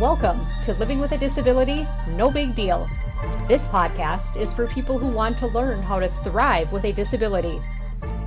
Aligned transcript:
Welcome 0.00 0.44
to 0.64 0.74
Living 0.74 0.98
with 0.98 1.12
a 1.12 1.18
Disability 1.18 1.86
No 2.10 2.28
Big 2.28 2.56
Deal. 2.56 2.88
This 3.46 3.68
podcast 3.68 4.36
is 4.36 4.52
for 4.52 4.66
people 4.66 4.98
who 4.98 5.06
want 5.06 5.38
to 5.38 5.46
learn 5.46 5.82
how 5.82 6.00
to 6.00 6.08
thrive 6.08 6.72
with 6.72 6.84
a 6.84 6.92
disability. 6.92 7.60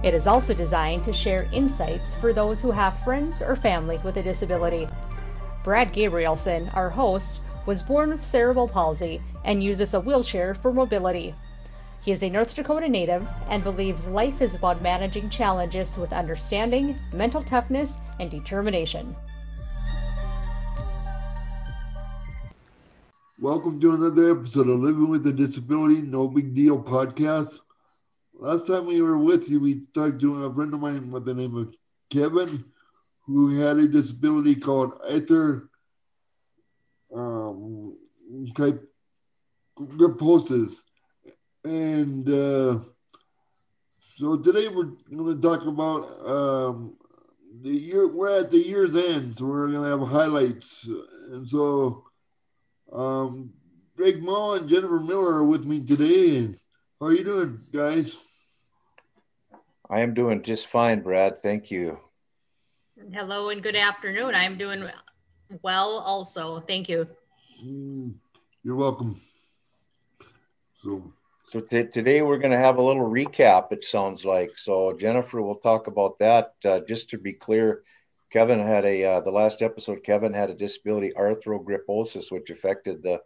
It 0.01 0.13
is 0.13 0.27
also 0.27 0.53
designed 0.53 1.03
to 1.03 1.13
share 1.13 1.49
insights 1.51 2.15
for 2.15 2.31
those 2.31 2.61
who 2.61 2.71
have 2.71 3.03
friends 3.03 3.41
or 3.41 3.53
family 3.53 3.99
with 4.05 4.15
a 4.15 4.23
disability. 4.23 4.87
Brad 5.65 5.89
Gabrielson, 5.89 6.73
our 6.73 6.89
host, 6.89 7.41
was 7.65 7.83
born 7.83 8.11
with 8.11 8.25
cerebral 8.25 8.69
palsy 8.69 9.19
and 9.43 9.61
uses 9.61 9.93
a 9.93 9.99
wheelchair 9.99 10.53
for 10.53 10.71
mobility. 10.71 11.35
He 12.01 12.13
is 12.13 12.23
a 12.23 12.29
North 12.29 12.55
Dakota 12.55 12.87
native 12.87 13.27
and 13.49 13.61
believes 13.61 14.07
life 14.07 14.41
is 14.41 14.55
about 14.55 14.81
managing 14.81 15.29
challenges 15.29 15.97
with 15.97 16.13
understanding, 16.13 16.97
mental 17.13 17.41
toughness, 17.41 17.97
and 18.21 18.31
determination. 18.31 19.17
Welcome 23.39 23.79
to 23.81 23.93
another 23.93 24.31
episode 24.31 24.67
of 24.67 24.79
Living 24.79 25.09
with 25.09 25.27
a 25.27 25.31
Disability 25.31 26.01
No 26.01 26.27
Big 26.27 26.55
Deal 26.55 26.81
podcast. 26.81 27.59
Last 28.33 28.65
time 28.65 28.87
we 28.87 28.99
were 28.99 29.19
with 29.19 29.47
you, 29.47 29.59
we 29.59 29.81
talked 29.93 30.19
to 30.21 30.45
a 30.45 30.53
friend 30.53 30.73
of 30.73 30.79
mine 30.79 31.11
with 31.11 31.25
the 31.25 31.35
name 31.35 31.55
of 31.55 31.75
Kevin, 32.09 32.65
who 33.27 33.59
had 33.59 33.77
a 33.77 33.87
disability 33.87 34.55
called 34.55 34.93
Ether 35.07 35.69
um, 37.15 37.95
type 38.55 38.83
posters. 40.17 40.81
And 41.63 42.27
uh, 42.27 42.79
so 44.15 44.37
today 44.37 44.67
we're 44.67 44.95
going 45.15 45.39
to 45.39 45.39
talk 45.39 45.63
about 45.63 46.27
um, 46.27 46.97
the 47.61 47.69
year. 47.69 48.07
We're 48.07 48.39
at 48.39 48.49
the 48.49 48.57
year's 48.57 48.95
end, 48.95 49.37
so 49.37 49.45
we're 49.45 49.71
going 49.71 49.83
to 49.83 49.95
have 49.95 50.09
highlights. 50.09 50.89
And 51.29 51.47
so 51.47 52.06
um, 52.91 53.53
Greg 53.95 54.21
Moe 54.21 54.53
and 54.53 54.69
Jennifer 54.69 54.99
Miller 54.99 55.35
are 55.35 55.43
with 55.43 55.65
me 55.65 55.85
today. 55.85 56.53
How 56.99 57.07
are 57.07 57.13
you 57.13 57.23
doing, 57.23 57.59
guys? 57.71 58.15
I 59.89 60.01
am 60.01 60.13
doing 60.13 60.43
just 60.43 60.67
fine, 60.67 61.01
Brad. 61.01 61.41
Thank 61.41 61.71
you. 61.71 61.99
Hello 63.13 63.49
and 63.49 63.61
good 63.61 63.75
afternoon. 63.75 64.35
I'm 64.35 64.57
doing 64.57 64.89
well 65.61 66.03
also. 66.05 66.59
Thank 66.59 66.89
you. 66.89 67.07
Mm, 67.63 68.15
you're 68.63 68.75
welcome. 68.75 69.19
So, 70.83 71.13
so 71.45 71.59
t- 71.59 71.85
today 71.85 72.21
we're 72.21 72.37
going 72.37 72.51
to 72.51 72.57
have 72.57 72.77
a 72.77 72.81
little 72.81 73.09
recap, 73.09 73.71
it 73.71 73.83
sounds 73.83 74.25
like. 74.25 74.57
So, 74.57 74.93
Jennifer 74.93 75.41
will 75.41 75.55
talk 75.55 75.87
about 75.87 76.19
that. 76.19 76.53
Uh, 76.65 76.79
just 76.81 77.09
to 77.11 77.17
be 77.17 77.33
clear, 77.33 77.83
Kevin 78.31 78.59
had 78.59 78.85
a, 78.85 79.03
uh, 79.03 79.21
the 79.21 79.31
last 79.31 79.61
episode, 79.61 80.03
Kevin 80.03 80.33
had 80.33 80.49
a 80.49 80.55
disability 80.55 81.13
arthrogryposis, 81.17 82.31
which 82.31 82.49
affected 82.49 83.01
the, 83.01 83.21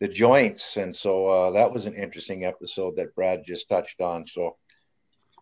the 0.00 0.08
joints. 0.08 0.76
And 0.76 0.96
so 0.96 1.26
uh, 1.26 1.50
that 1.50 1.72
was 1.72 1.84
an 1.84 1.94
interesting 1.94 2.44
episode 2.44 2.96
that 2.96 3.14
Brad 3.14 3.42
just 3.46 3.68
touched 3.68 4.00
on. 4.00 4.26
So, 4.26 4.56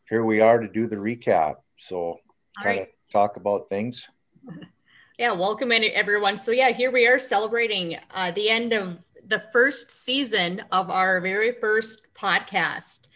here 0.09 0.25
we 0.25 0.41
are 0.41 0.59
to 0.59 0.67
do 0.67 0.89
the 0.89 0.97
recap. 0.97 1.57
So, 1.79 2.19
kind 2.61 2.81
of 2.81 2.87
right. 2.87 2.95
talk 3.13 3.37
about 3.37 3.69
things. 3.69 4.09
Yeah, 5.21 5.33
welcome 5.33 5.71
in 5.71 5.85
everyone. 5.93 6.39
So 6.39 6.51
yeah, 6.51 6.71
here 6.71 6.91
we 6.91 7.07
are 7.07 7.19
celebrating 7.19 7.99
uh, 8.15 8.31
the 8.31 8.49
end 8.49 8.73
of 8.73 9.05
the 9.27 9.39
first 9.39 9.91
season 9.91 10.63
of 10.73 10.89
our 10.89 11.21
very 11.21 11.53
first 11.61 12.15
podcast. 12.15 13.09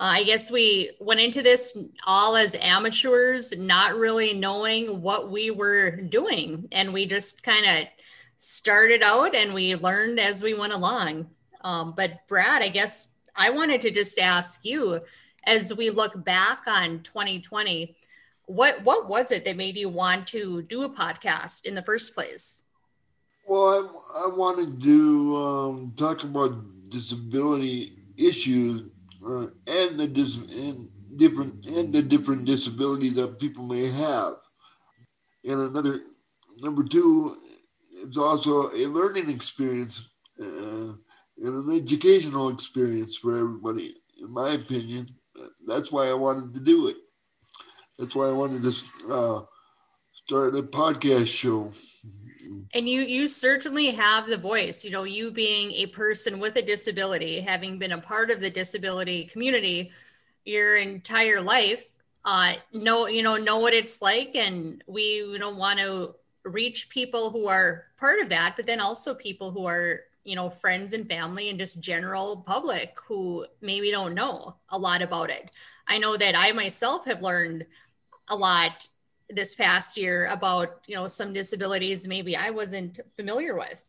Uh, 0.00 0.14
I 0.14 0.22
guess 0.22 0.50
we 0.50 0.92
went 0.98 1.20
into 1.20 1.42
this 1.42 1.76
all 2.06 2.34
as 2.34 2.54
amateurs, 2.54 3.56
not 3.58 3.94
really 3.94 4.32
knowing 4.32 5.02
what 5.02 5.30
we 5.30 5.50
were 5.50 5.90
doing, 5.90 6.68
and 6.72 6.94
we 6.94 7.04
just 7.04 7.42
kind 7.42 7.66
of 7.66 7.86
started 8.38 9.02
out 9.02 9.36
and 9.36 9.52
we 9.52 9.76
learned 9.76 10.18
as 10.18 10.42
we 10.42 10.54
went 10.54 10.72
along. 10.72 11.28
Um, 11.60 11.92
but 11.94 12.26
Brad, 12.26 12.62
I 12.62 12.68
guess 12.68 13.10
I 13.36 13.50
wanted 13.50 13.82
to 13.82 13.90
just 13.90 14.18
ask 14.18 14.64
you, 14.64 15.02
as 15.44 15.76
we 15.76 15.90
look 15.90 16.24
back 16.24 16.62
on 16.66 17.00
2020 17.02 17.96
what 18.50 18.82
what 18.82 19.08
was 19.08 19.30
it 19.30 19.44
that 19.44 19.56
made 19.56 19.76
you 19.76 19.88
want 19.88 20.26
to 20.26 20.62
do 20.62 20.82
a 20.82 20.90
podcast 20.90 21.64
in 21.64 21.74
the 21.76 21.82
first 21.82 22.14
place? 22.14 22.64
Well, 23.46 24.02
I, 24.12 24.24
I 24.26 24.36
wanted 24.36 24.80
to 24.82 25.36
um, 25.36 25.92
talk 25.96 26.24
about 26.24 26.90
disability 26.90 27.92
issues 28.16 28.90
uh, 29.26 29.46
and 29.66 29.98
the 30.00 30.06
dis- 30.06 30.38
and 30.38 30.88
different 31.16 31.66
and 31.66 31.92
the 31.92 32.02
different 32.02 32.44
disabilities 32.46 33.14
that 33.14 33.38
people 33.38 33.64
may 33.64 33.88
have. 33.88 34.34
And 35.44 35.60
another 35.60 36.00
number 36.58 36.84
two, 36.84 37.38
it's 38.02 38.18
also 38.18 38.70
a 38.72 38.86
learning 38.86 39.30
experience 39.30 40.12
uh, 40.40 40.92
and 41.38 41.70
an 41.70 41.72
educational 41.72 42.48
experience 42.50 43.16
for 43.16 43.38
everybody. 43.38 43.94
In 44.20 44.30
my 44.30 44.50
opinion, 44.50 45.08
that's 45.66 45.90
why 45.90 46.08
I 46.08 46.14
wanted 46.14 46.54
to 46.54 46.60
do 46.60 46.88
it. 46.88 46.96
That's 47.98 48.14
why 48.14 48.28
I 48.28 48.32
wanted 48.32 48.62
to 48.62 49.12
uh, 49.12 49.42
start 50.12 50.56
a 50.56 50.62
podcast 50.62 51.28
show. 51.28 51.72
And 52.72 52.88
you 52.88 53.02
you 53.02 53.26
certainly 53.28 53.90
have 53.92 54.26
the 54.26 54.38
voice. 54.38 54.84
You 54.84 54.90
know, 54.90 55.04
you 55.04 55.30
being 55.30 55.72
a 55.72 55.86
person 55.86 56.38
with 56.38 56.56
a 56.56 56.62
disability, 56.62 57.40
having 57.40 57.78
been 57.78 57.92
a 57.92 58.00
part 58.00 58.30
of 58.30 58.40
the 58.40 58.50
disability 58.50 59.24
community 59.24 59.90
your 60.44 60.76
entire 60.76 61.40
life, 61.40 61.96
uh, 62.24 62.54
know 62.72 63.06
you 63.06 63.22
know 63.22 63.36
know 63.36 63.58
what 63.58 63.74
it's 63.74 64.00
like, 64.02 64.34
and 64.34 64.82
we 64.86 65.38
don't 65.38 65.56
want 65.56 65.78
to 65.80 66.14
reach 66.44 66.88
people 66.88 67.30
who 67.30 67.48
are 67.48 67.86
part 67.98 68.20
of 68.20 68.28
that, 68.30 68.54
but 68.56 68.66
then 68.66 68.80
also 68.80 69.14
people 69.14 69.50
who 69.50 69.66
are 69.66 70.00
you 70.24 70.36
know 70.36 70.50
friends 70.50 70.92
and 70.92 71.08
family 71.08 71.48
and 71.50 71.58
just 71.58 71.82
general 71.82 72.36
public 72.38 72.96
who 73.06 73.46
maybe 73.60 73.90
don't 73.90 74.14
know 74.14 74.56
a 74.68 74.78
lot 74.78 75.02
about 75.02 75.30
it. 75.30 75.50
I 75.86 75.98
know 75.98 76.16
that 76.16 76.34
I 76.36 76.52
myself 76.52 77.06
have 77.06 77.22
learned 77.22 77.66
a 78.28 78.36
lot 78.36 78.88
this 79.32 79.54
past 79.54 79.96
year 79.96 80.26
about 80.26 80.80
you 80.86 80.94
know 80.94 81.08
some 81.08 81.32
disabilities 81.32 82.06
maybe 82.06 82.36
I 82.36 82.50
wasn't 82.50 83.00
familiar 83.16 83.56
with. 83.56 83.84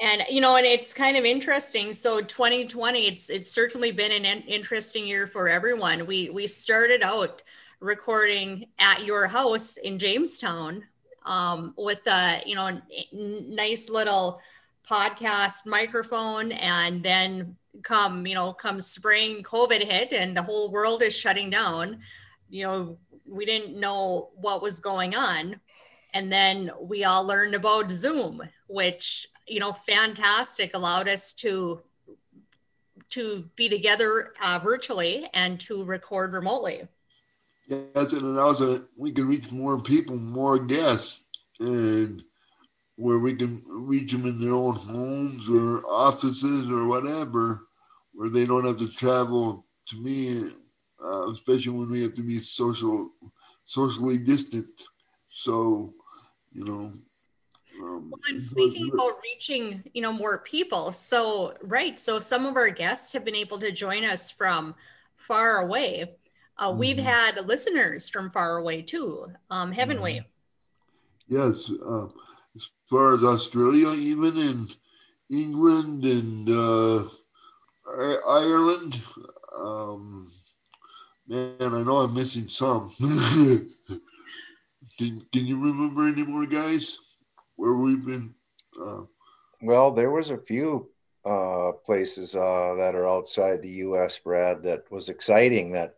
And 0.00 0.24
you 0.28 0.40
know, 0.42 0.56
and 0.56 0.66
it's 0.66 0.92
kind 0.92 1.16
of 1.16 1.24
interesting. 1.24 1.92
So 1.92 2.20
2020, 2.20 3.06
it's 3.06 3.30
it's 3.30 3.50
certainly 3.50 3.92
been 3.92 4.12
an 4.12 4.42
interesting 4.42 5.06
year 5.06 5.26
for 5.26 5.48
everyone. 5.48 6.06
We 6.06 6.28
we 6.28 6.46
started 6.46 7.02
out 7.02 7.42
recording 7.80 8.66
at 8.78 9.04
your 9.04 9.26
house 9.26 9.76
in 9.76 9.98
Jamestown 9.98 10.84
um, 11.24 11.74
with 11.78 12.06
a 12.06 12.42
you 12.44 12.54
know 12.54 12.80
nice 13.12 13.88
little 13.88 14.40
podcast 14.86 15.66
microphone, 15.66 16.52
and 16.52 17.02
then 17.02 17.56
come 17.82 18.26
you 18.26 18.34
know 18.34 18.52
come 18.52 18.80
spring, 18.80 19.42
COVID 19.42 19.82
hit, 19.82 20.12
and 20.12 20.36
the 20.36 20.42
whole 20.42 20.70
world 20.70 21.02
is 21.02 21.16
shutting 21.16 21.48
down 21.48 22.00
you 22.48 22.64
know, 22.64 22.98
we 23.28 23.44
didn't 23.44 23.78
know 23.78 24.30
what 24.34 24.62
was 24.62 24.80
going 24.80 25.14
on. 25.14 25.60
And 26.14 26.32
then 26.32 26.70
we 26.80 27.04
all 27.04 27.24
learned 27.24 27.54
about 27.54 27.90
Zoom, 27.90 28.42
which, 28.68 29.26
you 29.46 29.60
know, 29.60 29.72
fantastic, 29.72 30.74
allowed 30.74 31.08
us 31.08 31.34
to 31.34 31.82
to 33.10 33.48
be 33.54 33.68
together 33.68 34.32
uh, 34.42 34.58
virtually 34.58 35.26
and 35.32 35.60
to 35.60 35.84
record 35.84 36.32
remotely. 36.32 36.88
Yes, 37.68 38.12
and 38.12 38.36
it 38.36 38.40
us 38.40 38.82
we 38.96 39.12
can 39.12 39.28
reach 39.28 39.50
more 39.52 39.80
people, 39.80 40.16
more 40.16 40.58
guests, 40.58 41.24
and 41.60 42.22
where 42.96 43.18
we 43.18 43.34
can 43.34 43.62
reach 43.68 44.12
them 44.12 44.26
in 44.26 44.40
their 44.40 44.54
own 44.54 44.74
homes 44.74 45.48
or 45.48 45.84
offices 45.86 46.70
or 46.70 46.88
whatever, 46.88 47.66
where 48.12 48.30
they 48.30 48.46
don't 48.46 48.64
have 48.64 48.78
to 48.78 48.88
travel 48.88 49.66
to 49.88 49.96
me 49.98 50.50
uh, 51.06 51.30
especially 51.30 51.72
when 51.72 51.90
we 51.90 52.02
have 52.02 52.14
to 52.14 52.22
be 52.22 52.38
social, 52.40 53.10
socially 53.64 54.18
distant. 54.18 54.70
So, 55.30 55.94
you 56.52 56.64
know. 56.64 56.92
Um, 57.78 58.10
well, 58.10 58.20
and 58.30 58.40
speaking 58.40 58.90
about 58.92 59.20
reaching, 59.22 59.84
you 59.92 60.00
know, 60.00 60.12
more 60.12 60.38
people. 60.38 60.92
So, 60.92 61.54
right. 61.62 61.98
So, 61.98 62.18
some 62.18 62.46
of 62.46 62.56
our 62.56 62.70
guests 62.70 63.12
have 63.12 63.24
been 63.24 63.36
able 63.36 63.58
to 63.58 63.70
join 63.70 64.04
us 64.04 64.30
from 64.30 64.74
far 65.16 65.58
away. 65.58 66.16
Uh, 66.58 66.70
mm-hmm. 66.70 66.78
We've 66.78 66.98
had 66.98 67.46
listeners 67.46 68.08
from 68.08 68.30
far 68.30 68.56
away 68.56 68.82
too, 68.82 69.26
um, 69.50 69.72
haven't 69.72 69.96
mm-hmm. 69.96 70.04
we? 70.04 70.20
Yes. 71.28 71.70
Uh, 71.70 72.06
as 72.54 72.70
far 72.86 73.14
as 73.14 73.22
Australia, 73.22 73.90
even 73.90 74.38
in 74.38 74.66
England 75.30 76.04
and 76.04 76.48
uh, 76.48 77.04
Ireland, 78.26 79.02
um, 79.58 80.28
Man, 81.28 81.56
I 81.60 81.82
know 81.82 81.98
I'm 81.98 82.14
missing 82.14 82.46
some. 82.46 82.88
can, 84.98 85.26
can 85.32 85.46
you 85.46 85.60
remember 85.60 86.06
any 86.06 86.22
more 86.22 86.46
guys 86.46 87.18
where 87.56 87.74
we've 87.76 88.04
been? 88.04 88.32
Uh... 88.80 89.02
Well, 89.60 89.90
there 89.90 90.10
was 90.10 90.30
a 90.30 90.38
few 90.38 90.88
uh, 91.24 91.72
places 91.84 92.36
uh, 92.36 92.74
that 92.78 92.94
are 92.94 93.08
outside 93.08 93.60
the 93.60 93.68
U.S., 93.68 94.18
Brad, 94.18 94.62
that 94.62 94.84
was 94.92 95.08
exciting. 95.08 95.72
That 95.72 95.96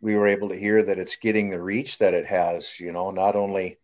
we 0.00 0.14
were 0.14 0.28
able 0.28 0.50
to 0.50 0.58
hear 0.58 0.84
that 0.84 1.00
it's 1.00 1.16
getting 1.16 1.50
the 1.50 1.60
reach 1.60 1.98
that 1.98 2.14
it 2.14 2.26
has. 2.26 2.78
You 2.78 2.92
know, 2.92 3.10
not 3.10 3.34
only 3.34 3.78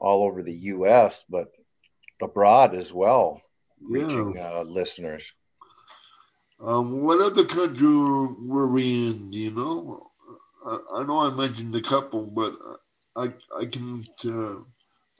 all 0.00 0.24
over 0.24 0.42
the 0.42 0.52
U.S., 0.52 1.24
but 1.28 1.52
abroad 2.20 2.74
as 2.74 2.92
well, 2.92 3.40
reaching 3.80 4.34
yeah. 4.36 4.48
uh, 4.48 4.62
listeners. 4.64 5.32
Um, 6.60 7.02
what 7.02 7.20
other 7.20 7.44
country 7.44 7.88
were 7.88 8.68
we 8.68 9.08
in? 9.08 9.30
Do 9.30 9.38
you 9.38 9.50
know? 9.50 10.10
I, 10.64 10.78
I, 10.96 11.02
know 11.02 11.20
I 11.20 11.30
mentioned 11.30 11.74
a 11.74 11.82
couple, 11.82 12.26
but 12.26 12.54
I 13.16 13.32
I 13.58 13.66
can 13.66 14.06
uh, 14.24 14.60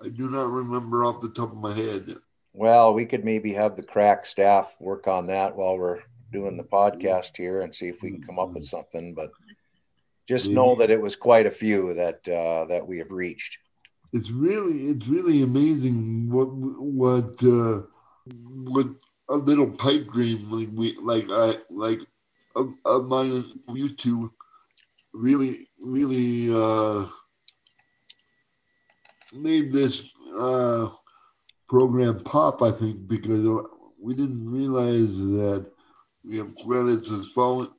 I 0.05 0.09
do 0.09 0.31
not 0.31 0.51
remember 0.51 1.05
off 1.05 1.21
the 1.21 1.31
top 1.31 1.53
of 1.53 1.59
my 1.59 1.75
head. 1.75 2.17
Well, 2.53 2.95
we 2.95 3.05
could 3.05 3.25
maybe 3.25 3.53
have 3.55 3.77
the 3.77 3.83
crack 3.83 4.27
staff 4.27 4.73
work 4.81 5.09
on 5.09 5.27
that 5.27 5.57
while 5.57 5.77
we're 5.77 6.01
doing 6.33 6.57
the 6.57 6.65
podcast 6.65 7.37
here 7.37 7.61
and 7.61 7.75
see 7.75 7.89
if 7.89 8.01
we 8.01 8.11
can 8.11 8.23
come 8.23 8.39
up 8.39 8.53
with 8.53 8.65
something. 8.65 9.15
But 9.15 9.33
just 10.27 10.49
know 10.49 10.75
that 10.77 10.91
it 10.91 11.01
was 11.01 11.17
quite 11.17 11.47
a 11.47 11.51
few 11.51 11.95
that 11.95 12.27
uh, 12.29 12.65
that 12.67 12.87
we 12.87 12.99
have 12.99 13.11
reached. 13.11 13.59
It's 14.13 14.31
really 14.31 14.89
it's 14.89 15.09
really 15.09 15.43
amazing 15.43 16.31
what 16.31 16.47
what 16.47 17.43
uh, 17.43 17.83
what 18.65 18.87
a 19.29 19.35
little 19.35 19.71
pipe 19.71 20.07
dream 20.09 20.51
like 20.51 20.69
we 20.73 20.97
like 20.99 21.27
I 21.31 21.57
like 21.71 22.01
of, 22.57 22.75
of 22.85 23.07
mine 23.07 23.45
you 23.69 23.95
two 23.95 24.33
really 25.13 25.69
really 25.81 26.53
uh, 26.53 27.07
made 29.33 29.73
this 29.73 30.11
uh, 30.37 30.89
program 31.69 32.21
pop. 32.21 32.63
I 32.63 32.71
think 32.71 33.09
because 33.09 33.67
we 34.01 34.15
didn't 34.15 34.51
realize 34.51 35.17
that 35.17 35.67
we 36.25 36.37
have 36.39 36.55
credits 36.57 37.11
as 37.11 37.29
following 37.29 37.71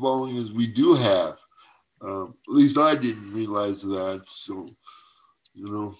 following 0.00 0.36
as 0.38 0.52
we 0.52 0.66
do 0.66 0.94
have. 0.94 1.38
Uh, 2.00 2.24
at 2.24 2.30
least 2.46 2.78
I 2.78 2.94
didn't 2.94 3.32
realize 3.32 3.82
that. 3.82 4.22
So, 4.26 4.68
you 5.54 5.70
know, 5.70 5.94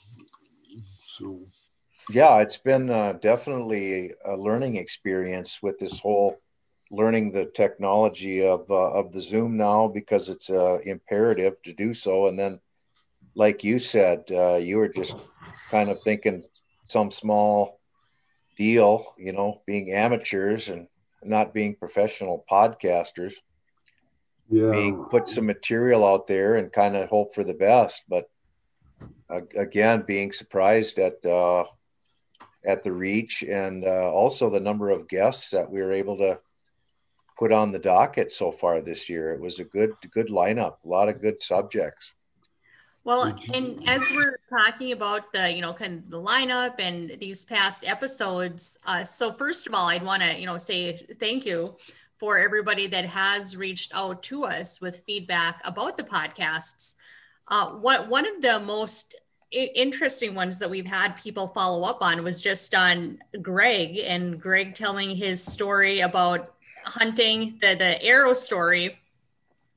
so. 1.17 1.41
Yeah, 2.11 2.39
it's 2.39 2.59
been 2.59 2.89
uh, 2.91 3.13
definitely 3.15 4.15
a 4.25 4.37
learning 4.37 4.77
experience 4.77 5.61
with 5.63 5.79
this 5.79 6.01
whole 6.01 6.41
learning 6.91 7.33
the 7.33 7.45
technology 7.45 8.47
of 8.47 8.71
uh, 8.71 8.93
of 8.93 9.13
the 9.13 9.21
Zoom 9.21 9.57
now 9.57 9.89
because 9.89 10.31
it's 10.31 10.49
uh, 10.49 10.79
imperative 10.85 11.61
to 11.63 11.73
do 11.73 11.93
so. 11.93 12.27
And 12.29 12.39
then, 12.39 12.61
like 13.35 13.63
you 13.63 13.79
said, 13.79 14.25
uh, 14.31 14.57
you 14.57 14.79
were 14.79 14.89
just 14.89 15.29
kind 15.71 15.91
of 15.91 15.99
thinking 16.03 16.45
some 16.87 17.11
small 17.11 17.79
deal, 18.57 19.15
you 19.19 19.33
know, 19.33 19.61
being 19.67 19.93
amateurs 19.93 20.69
and 20.69 20.89
not 21.23 21.53
being 21.53 21.77
professional 21.77 22.45
podcasters. 22.51 23.35
Yeah. 24.51 24.71
Being 24.71 25.05
put 25.11 25.29
some 25.29 25.45
material 25.45 26.07
out 26.07 26.27
there 26.27 26.57
and 26.57 26.73
kind 26.73 26.97
of 26.97 27.11
hope 27.11 27.35
for 27.35 27.45
the 27.45 27.53
best, 27.53 28.03
but 28.09 28.31
uh, 29.29 29.43
again, 29.55 30.05
being 30.07 30.33
surprised 30.33 30.99
at 30.99 31.25
uh, 31.27 31.65
at 32.65 32.83
the 32.83 32.93
reach 32.93 33.43
and 33.43 33.85
uh, 33.85 34.13
also 34.13 34.51
the 34.51 34.61
number 34.61 34.91
of 34.91 35.09
guests 35.09 35.51
that 35.51 35.71
we 35.71 35.81
were 35.81 35.93
able 35.93 36.17
to 36.19 36.39
put 37.39 37.53
on 37.53 37.71
the 37.71 37.79
docket 37.79 38.33
so 38.33 38.51
far 38.51 38.81
this 38.81 39.09
year. 39.09 39.33
It 39.33 39.41
was 39.41 39.59
a 39.59 39.65
good 39.65 39.95
good 40.13 40.29
lineup, 40.29 40.77
a 40.85 40.89
lot 40.89 41.09
of 41.09 41.21
good 41.21 41.43
subjects. 41.43 42.13
Well, 43.05 43.39
and 43.55 43.89
as 43.89 44.11
we're 44.15 44.39
talking 44.51 44.93
about 44.93 45.33
the, 45.33 45.51
you 45.51 45.63
know, 45.63 45.73
kind 45.73 46.03
of 46.03 46.11
the 46.11 46.21
lineup 46.21 46.75
and 46.79 47.19
these 47.19 47.43
past 47.43 47.89
episodes, 47.89 48.79
uh, 48.85 49.03
so 49.03 49.33
first 49.33 49.67
of 49.67 49.73
all, 49.73 49.89
I'd 49.89 50.03
want 50.03 50.23
to, 50.23 50.39
you 50.39 50.45
know, 50.45 50.59
say 50.59 50.93
thank 50.93 51.47
you 51.47 51.77
for 52.19 52.39
everybody 52.39 52.87
that 52.89 53.07
has 53.07 53.57
reached 53.57 53.93
out 53.95 54.23
to 54.25 54.45
us 54.45 54.81
with 54.83 55.05
feedback 55.07 55.63
about 55.65 55.97
the 55.97 56.03
podcasts. 56.03 56.97
Uh, 57.47 57.69
what 57.69 58.09
one 58.09 58.27
of 58.27 58.43
the 58.43 58.61
most 58.61 59.15
interesting 59.51 60.35
ones 60.35 60.59
that 60.59 60.69
we've 60.69 60.87
had 60.87 61.17
people 61.17 61.49
follow 61.49 61.89
up 61.89 62.03
on 62.03 62.23
was 62.23 62.41
just 62.41 62.75
on 62.75 63.19
Greg 63.41 63.99
and 63.99 64.41
Greg 64.41 64.75
telling 64.75 65.11
his 65.11 65.43
story 65.43 66.01
about 66.01 66.55
hunting 66.85 67.59
the 67.61 67.75
the 67.75 68.03
arrow 68.03 68.33
story 68.33 68.99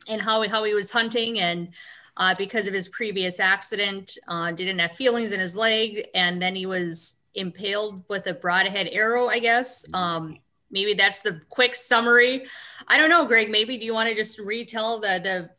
and 0.09 0.21
how 0.21 0.47
how 0.47 0.63
he 0.63 0.73
was 0.73 0.91
hunting 0.91 1.39
and 1.39 1.69
uh, 2.17 2.35
because 2.37 2.67
of 2.67 2.73
his 2.73 2.89
previous 2.89 3.39
accident, 3.39 4.17
uh, 4.27 4.51
didn't 4.51 4.79
have 4.79 4.91
feelings 4.91 5.31
in 5.31 5.39
his 5.39 5.55
leg, 5.55 6.07
and 6.13 6.41
then 6.41 6.55
he 6.55 6.65
was 6.65 7.21
impaled 7.35 8.03
with 8.09 8.27
a 8.27 8.33
broadhead 8.33 8.89
arrow, 8.91 9.27
I 9.27 9.39
guess. 9.39 9.87
Um, 9.93 10.37
maybe 10.69 10.93
that's 10.93 11.21
the 11.21 11.41
quick 11.49 11.75
summary. 11.75 12.45
I 12.87 12.97
don't 12.97 13.09
know, 13.09 13.25
Greg. 13.25 13.49
Maybe 13.49 13.77
do 13.77 13.85
you 13.85 13.93
want 13.93 14.09
to 14.09 14.15
just 14.15 14.39
retell 14.39 14.99
the 14.99 15.19
the 15.23 15.49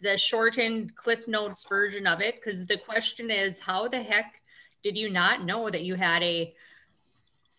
the 0.00 0.16
shortened 0.16 0.94
Cliff 0.94 1.26
Notes 1.28 1.66
version 1.68 2.06
of 2.06 2.20
it? 2.20 2.36
Because 2.36 2.66
the 2.66 2.76
question 2.76 3.30
is, 3.30 3.60
how 3.60 3.88
the 3.88 4.02
heck 4.02 4.40
did 4.82 4.96
you 4.96 5.10
not 5.10 5.44
know 5.44 5.68
that 5.68 5.84
you 5.84 5.94
had 5.94 6.22
a 6.22 6.54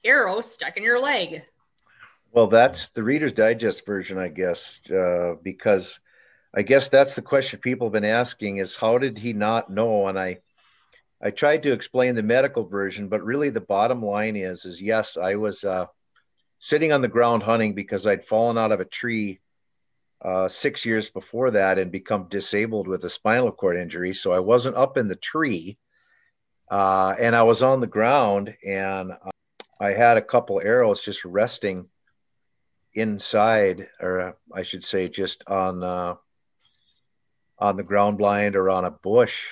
arrow 0.03 0.41
stuck 0.41 0.77
in 0.77 0.83
your 0.83 1.01
leg? 1.01 1.43
Well, 2.31 2.47
that's 2.47 2.89
the 2.89 3.03
Reader's 3.03 3.33
Digest 3.33 3.85
version, 3.85 4.17
I 4.17 4.27
guess, 4.27 4.79
uh, 4.91 5.35
because 5.41 5.99
I 6.53 6.61
guess 6.61 6.89
that's 6.89 7.15
the 7.15 7.21
question 7.21 7.59
people 7.59 7.87
have 7.87 7.93
been 7.93 8.05
asking 8.05 8.57
is 8.57 8.75
how 8.75 8.97
did 8.97 9.17
he 9.17 9.33
not 9.33 9.71
know? 9.71 10.07
And 10.07 10.17
I 10.17 10.39
I 11.21 11.31
tried 11.31 11.63
to 11.63 11.73
explain 11.73 12.15
the 12.15 12.23
medical 12.23 12.65
version, 12.65 13.09
but 13.09 13.23
really 13.23 13.49
the 13.49 13.61
bottom 13.61 14.03
line 14.03 14.35
is 14.35 14.65
is 14.65 14.81
yes, 14.81 15.17
I 15.17 15.35
was 15.35 15.63
uh, 15.63 15.87
sitting 16.59 16.91
on 16.91 17.01
the 17.01 17.07
ground 17.07 17.43
hunting 17.43 17.73
because 17.73 18.05
I'd 18.05 18.25
fallen 18.25 18.57
out 18.57 18.71
of 18.71 18.79
a 18.79 18.85
tree 18.85 19.39
uh, 20.21 20.47
six 20.47 20.85
years 20.85 21.09
before 21.09 21.51
that 21.51 21.79
and 21.79 21.91
become 21.91 22.27
disabled 22.29 22.87
with 22.87 23.03
a 23.03 23.09
spinal 23.09 23.51
cord 23.51 23.77
injury. 23.77 24.13
So 24.13 24.31
I 24.31 24.39
wasn't 24.39 24.75
up 24.75 24.97
in 24.97 25.07
the 25.07 25.15
tree, 25.15 25.77
uh, 26.69 27.15
and 27.19 27.35
I 27.35 27.43
was 27.43 27.63
on 27.63 27.79
the 27.79 27.87
ground, 27.87 28.55
and 28.65 29.11
uh, 29.11 29.29
I 29.79 29.91
had 29.91 30.17
a 30.17 30.21
couple 30.21 30.61
arrows 30.61 31.01
just 31.01 31.23
resting 31.23 31.87
inside, 32.93 33.87
or 34.01 34.37
I 34.53 34.63
should 34.63 34.83
say, 34.83 35.07
just 35.07 35.43
on 35.47 35.83
uh, 35.83 36.15
on 37.57 37.77
the 37.77 37.83
ground 37.83 38.17
blind 38.17 38.55
or 38.55 38.69
on 38.69 38.85
a 38.85 38.91
bush. 38.91 39.47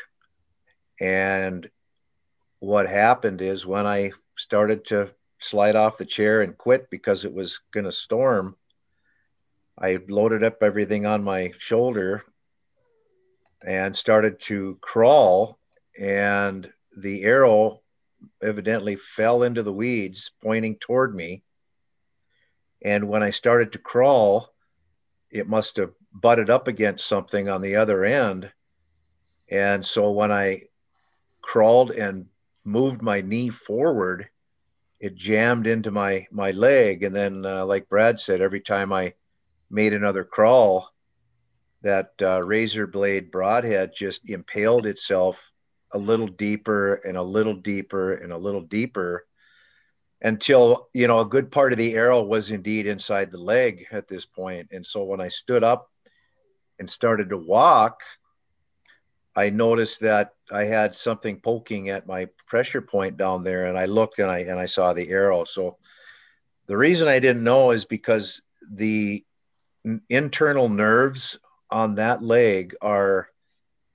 And 1.00 1.70
what 2.60 2.88
happened 2.88 3.42
is 3.42 3.66
when 3.66 3.86
I 3.86 4.12
started 4.36 4.86
to 4.86 5.12
slide 5.40 5.76
off 5.76 5.98
the 5.98 6.06
chair 6.06 6.42
and 6.42 6.58
quit 6.58 6.90
because 6.90 7.26
it 7.26 7.34
was 7.34 7.60
going 7.72 7.84
to 7.86 7.92
storm, 7.92 8.56
I 9.80 10.00
loaded 10.08 10.44
up 10.44 10.64
everything 10.64 11.06
on 11.06 11.24
my 11.24 11.54
shoulder 11.60 12.24
and 13.66 13.96
started 13.96 14.40
to 14.42 14.78
crawl. 14.82 15.60
And 16.00 16.72
the 16.96 17.24
arrow 17.24 17.82
evidently 18.42 18.96
fell 18.96 19.44
into 19.44 19.64
the 19.64 19.74
weeds, 19.74 20.32
pointing 20.42 20.78
toward 20.78 21.16
me. 21.16 21.44
And 22.84 23.08
when 23.08 23.24
I 23.24 23.32
started 23.32 23.72
to 23.74 23.80
crawl, 23.80 24.54
it 25.30 25.48
must 25.48 25.78
have 25.78 25.92
butted 26.12 26.50
up 26.50 26.68
against 26.68 27.08
something 27.08 27.50
on 27.50 27.62
the 27.62 27.76
other 27.76 28.04
end. 28.04 28.52
And 29.50 29.86
so 29.86 30.12
when 30.12 30.32
I 30.32 30.64
crawled 31.42 31.92
and 31.92 32.28
moved 32.64 33.02
my 33.02 33.22
knee 33.22 33.50
forward, 33.50 34.30
it 35.00 35.16
jammed 35.16 35.68
into 35.68 35.92
my 35.92 36.28
my 36.32 36.52
leg. 36.52 37.04
And 37.04 37.16
then, 37.16 37.46
uh, 37.46 37.66
like 37.66 37.90
Brad 37.90 38.20
said, 38.20 38.42
every 38.42 38.62
time 38.62 38.92
I 38.92 39.14
made 39.70 39.94
another 39.94 40.24
crawl, 40.24 40.90
that 41.82 42.12
uh, 42.22 42.42
razor 42.44 42.88
blade 42.88 43.32
broadhead 43.32 43.92
just 43.96 44.30
impaled 44.30 44.86
itself 44.86 45.52
a 45.94 45.98
little 45.98 46.28
deeper 46.28 46.96
and 46.96 47.18
a 47.18 47.24
little 47.24 47.54
deeper 47.54 48.14
and 48.14 48.32
a 48.34 48.38
little 48.38 48.62
deeper 48.62 49.26
until 50.22 50.90
you 50.94 51.08
know 51.08 51.20
a 51.20 51.26
good 51.26 51.52
part 51.52 51.72
of 51.72 51.78
the 51.78 51.94
arrow 51.94 52.24
was 52.24 52.50
indeed 52.52 52.88
inside 52.88 53.32
the 53.32 53.38
leg 53.38 53.86
at 53.92 54.08
this 54.08 54.26
point 54.26 54.68
and 54.72 54.86
so 54.86 55.04
when 55.04 55.22
i 55.22 55.28
stood 55.28 55.64
up 55.64 55.90
and 56.80 56.90
started 56.90 57.30
to 57.30 57.38
walk, 57.38 58.02
I 59.36 59.50
noticed 59.50 60.00
that 60.02 60.34
I 60.52 60.64
had 60.64 60.96
something 60.96 61.40
poking 61.40 61.90
at 61.90 62.08
my 62.08 62.28
pressure 62.48 62.82
point 62.82 63.18
down 63.18 63.44
there, 63.44 63.66
and 63.66 63.78
I 63.78 63.86
looked 63.86 64.20
and 64.20 64.30
I 64.30 64.40
and 64.40 64.60
I 64.60 64.66
saw 64.66 64.94
the 64.94 65.10
arrow. 65.10 65.44
So 65.44 65.78
the 66.68 66.78
reason 66.78 67.08
I 67.08 67.20
didn't 67.20 67.44
know 67.44 67.72
is 67.72 67.86
because 67.86 68.42
the 68.72 69.24
internal 70.10 70.70
nerves 70.70 71.38
on 71.70 71.96
that 71.96 72.24
leg 72.24 72.76
are 72.82 73.30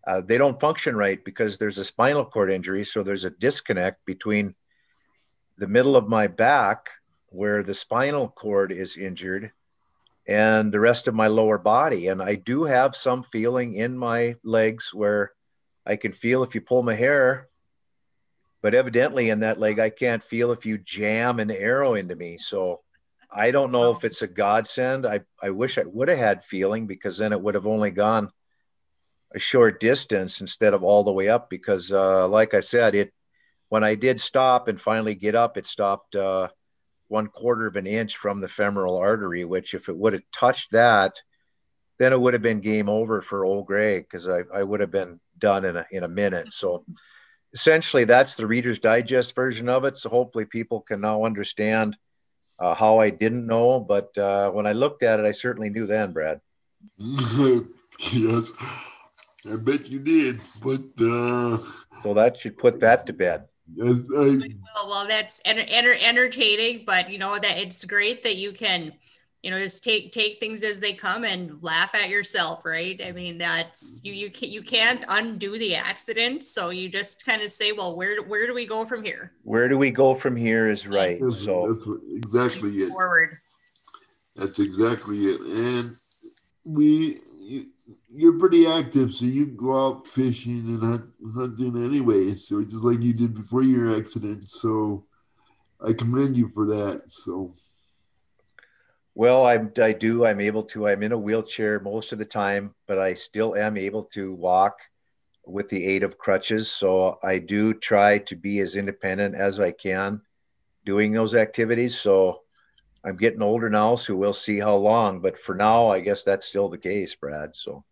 uh, 0.07 0.21
they 0.21 0.37
don't 0.37 0.61
function 0.61 0.97
right 0.97 1.25
because 1.25 1.59
there's 1.59 1.79
a 1.79 1.85
spinal 1.85 2.25
cord 2.25 2.51
injury. 2.51 2.85
So 2.85 3.03
there's 3.03 3.25
a 3.25 3.31
disconnect 3.31 4.05
between 4.05 4.55
the 5.59 5.69
middle 5.69 5.97
of 5.97 6.09
my 6.09 6.27
back 6.27 6.91
where 7.29 7.63
the 7.63 7.75
spinal 7.75 8.29
cord 8.29 8.73
is 8.73 8.97
injured 8.97 9.53
and 10.27 10.73
the 10.73 10.81
rest 10.81 11.09
of 11.09 11.15
my 11.15 11.29
lower 11.29 11.59
body. 11.59 12.09
And 12.09 12.21
I 12.23 12.35
do 12.35 12.65
have 12.65 12.97
some 12.97 13.23
feeling 13.23 13.75
in 13.75 13.97
my 13.97 14.37
legs 14.43 14.93
where 14.93 15.33
I 15.87 15.97
can 15.97 16.13
feel 16.13 16.43
if 16.43 16.55
you 16.55 16.61
pull 16.61 16.83
my 16.83 16.95
hair, 16.95 17.49
but 18.61 18.75
evidently 18.75 19.31
in 19.31 19.41
that 19.41 19.59
leg, 19.59 19.79
I 19.79 19.91
can't 19.91 20.23
feel 20.23 20.53
if 20.53 20.65
you 20.65 20.79
jam 20.79 21.41
an 21.41 21.51
arrow 21.51 21.95
into 21.95 22.15
me. 22.15 22.39
So 22.39 22.81
I 23.35 23.51
don't 23.51 23.73
know 23.73 23.91
if 23.91 24.05
it's 24.05 24.23
a 24.23 24.27
godsend. 24.27 25.07
I, 25.07 25.21
I 25.43 25.51
wish 25.51 25.79
I 25.79 25.85
would 25.85 26.09
have 26.09 26.19
had 26.19 26.45
feeling 26.45 26.87
because 26.87 27.17
then 27.19 27.33
it 27.33 27.41
would 27.41 27.55
have 27.55 27.67
only 27.67 27.91
gone 27.91 28.31
a 29.35 29.39
short 29.39 29.81
distance 29.81 30.41
instead 30.41 30.75
of 30.75 30.83
all 30.83 31.05
the 31.05 31.13
way 31.13 31.29
up 31.29 31.49
because 31.49 31.91
uh, 31.93 32.29
like 32.29 32.53
I 32.53 32.61
said, 32.61 32.95
it 32.95 33.13
when 33.71 33.83
I 33.83 33.95
did 33.95 34.21
stop 34.21 34.69
and 34.69 34.79
finally 34.79 35.15
get 35.15 35.35
up, 35.35 35.57
it 35.57 35.67
stopped 35.67 36.15
uh, 36.15 36.49
one 37.09 37.29
quarter 37.29 37.67
of 37.67 37.77
an 37.77 37.87
inch 37.87 38.17
from 38.17 38.41
the 38.41 38.49
femoral 38.49 38.99
artery, 38.99 39.47
which 39.47 39.73
if 39.73 39.89
it 39.89 39.97
would 39.97 40.13
have 40.13 40.23
touched 40.31 40.73
that, 40.73 41.23
then 41.99 42.13
it 42.13 42.21
would 42.21 42.35
have 42.35 42.43
been 42.43 42.61
game 42.61 42.91
over 42.91 43.23
for 43.23 43.47
old 43.47 43.67
Greg 43.67 44.05
because 44.05 44.29
I, 44.29 44.43
I 44.53 44.63
would 44.63 44.81
have 44.81 44.91
been 44.91 45.21
done 45.39 45.65
in 45.65 45.77
a, 45.77 45.87
in 45.91 46.03
a 46.03 46.09
minute. 46.09 46.53
So 46.53 46.85
essentially, 47.55 48.05
that's 48.05 48.35
the 48.35 48.47
Reader's 48.47 48.79
Digest 48.79 49.35
version 49.35 49.71
of 49.71 49.87
it. 49.87 49.97
So 49.97 50.11
hopefully, 50.11 50.45
people 50.45 50.81
can 50.81 51.01
now 51.01 51.25
understand 51.25 51.97
uh, 52.63 52.75
how 52.75 52.99
I 52.99 53.11
didn't 53.11 53.47
know. 53.47 53.81
But 53.81 54.17
uh, 54.17 54.51
when 54.53 54.67
I 54.67 54.73
looked 54.73 55.03
at 55.03 55.19
it, 55.19 55.27
I 55.27 55.33
certainly 55.33 55.69
knew 55.69 55.87
then, 55.87 56.13
Brad. 56.13 56.41
yes, 56.99 58.53
I 59.51 59.57
bet 59.59 59.89
you 59.89 59.99
did. 59.99 60.41
But 60.63 60.83
uh... 61.01 61.59
so 62.03 62.15
that 62.15 62.37
should 62.39 62.57
put 62.57 62.79
that 62.81 63.07
to 63.07 63.13
bed. 63.13 63.47
Yes, 63.75 64.05
I... 64.17 64.39
well, 64.75 64.89
well, 64.89 65.09
that's 65.09 65.43
enter, 65.45 65.65
enter, 65.67 65.95
entertaining, 66.01 66.85
but 66.87 67.11
you 67.11 67.19
know 67.19 67.39
that 67.39 67.59
it's 67.59 67.85
great 67.85 68.23
that 68.23 68.37
you 68.37 68.53
can 68.53 68.93
you 69.43 69.51
know 69.51 69.59
just 69.59 69.83
take 69.83 70.13
take 70.13 70.39
things 70.39 70.63
as 70.63 70.81
they 70.81 70.93
come 70.93 71.25
and 71.25 71.63
laugh 71.63 71.95
at 71.95 72.09
yourself 72.09 72.65
right? 72.65 73.01
I 73.05 73.13
mean 73.13 73.39
that's 73.39 74.01
you 74.05 74.13
you 74.13 74.31
can 74.31 74.51
you 74.51 74.63
can't 74.63 75.05
undo 75.09 75.59
the 75.59 75.75
accident. 75.75 76.43
So 76.45 76.71
you 76.71 76.89
just 76.89 77.27
kind 77.27 77.43
of 77.43 77.51
say 77.51 77.73
well 77.73 77.97
where 77.97 78.23
where 78.23 78.47
do 78.47 78.55
we 78.55 78.67
go 78.67 78.85
from 78.85 79.03
here? 79.03 79.33
Where 79.43 79.69
do 79.69 79.77
we 79.77 79.91
go 79.91 80.15
from 80.15 80.37
here 80.37 80.69
is 80.69 80.87
right. 80.87 81.21
That's, 81.21 81.43
so 81.43 81.75
that's 82.33 82.55
exactly 82.55 82.79
it. 82.79 82.91
Forward. 82.91 83.37
That's 84.37 84.59
exactly 84.61 85.19
it. 85.25 85.41
And 85.41 85.97
we 86.65 87.21
you, 87.41 87.67
you're 88.15 88.39
pretty 88.39 88.67
active 88.67 89.13
so 89.13 89.25
you 89.25 89.47
go 89.47 89.89
out 89.89 90.07
fishing 90.07 90.61
and 90.69 90.83
hunt, 90.83 91.05
hunting 91.35 91.85
anyway. 91.85 92.37
So 92.37 92.63
just 92.63 92.85
like 92.85 93.01
you 93.01 93.13
did 93.13 93.35
before 93.35 93.65
your 93.65 93.99
accident. 93.99 94.51
So 94.51 95.05
i 95.85 95.93
commend 95.93 96.37
you 96.37 96.49
for 96.55 96.67
that. 96.67 97.03
So 97.09 97.55
well, 99.15 99.45
I, 99.45 99.61
I 99.81 99.93
do. 99.93 100.25
I'm 100.25 100.41
able 100.41 100.63
to. 100.65 100.89
I'm 100.89 101.03
in 101.03 101.13
a 101.13 101.19
wheelchair 101.19 101.81
most 101.81 102.13
of 102.13 102.19
the 102.19 102.25
time, 102.25 102.75
but 102.87 102.99
I 102.99 103.15
still 103.15 103.55
am 103.57 103.77
able 103.77 104.05
to 104.15 104.33
walk 104.33 104.79
with 105.45 105.69
the 105.69 105.85
aid 105.85 106.03
of 106.03 106.19
crutches. 106.19 106.71
So 106.71 107.19
I 107.23 107.39
do 107.39 107.75
try 107.75 108.19
to 108.19 108.37
be 108.37 108.61
as 108.61 108.77
independent 108.77 109.35
as 109.35 109.61
I 109.61 109.73
can 109.73 110.23
doing 110.85 111.13
those 111.13 111.35
activities. 111.35 111.99
So 111.99 112.43
I'm 113.05 113.17
getting 113.17 113.43
older 113.43 113.69
now, 113.69 113.97
so 113.97 114.15
we'll 114.15 114.33
see 114.33 114.59
how 114.59 114.77
long. 114.77 115.21
But 115.21 115.39
for 115.39 115.55
now, 115.55 115.89
I 115.89 116.01
guess 116.01 116.23
that's 116.23 116.47
still 116.47 116.69
the 116.69 116.79
case, 116.79 117.15
Brad. 117.15 117.57
So. 117.57 117.85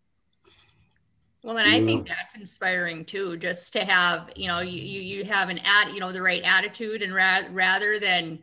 Well, 1.42 1.56
and 1.56 1.68
I 1.68 1.82
think 1.84 2.06
that's 2.06 2.36
inspiring 2.36 3.04
too, 3.04 3.36
just 3.38 3.72
to 3.72 3.84
have, 3.84 4.30
you 4.36 4.46
know, 4.46 4.60
you, 4.60 5.00
you 5.00 5.24
have 5.24 5.48
an 5.48 5.58
at, 5.64 5.92
you 5.92 5.98
know, 5.98 6.12
the 6.12 6.20
right 6.22 6.42
attitude 6.44 7.02
and 7.02 7.14
ra- 7.14 7.48
rather 7.50 7.98
than, 7.98 8.40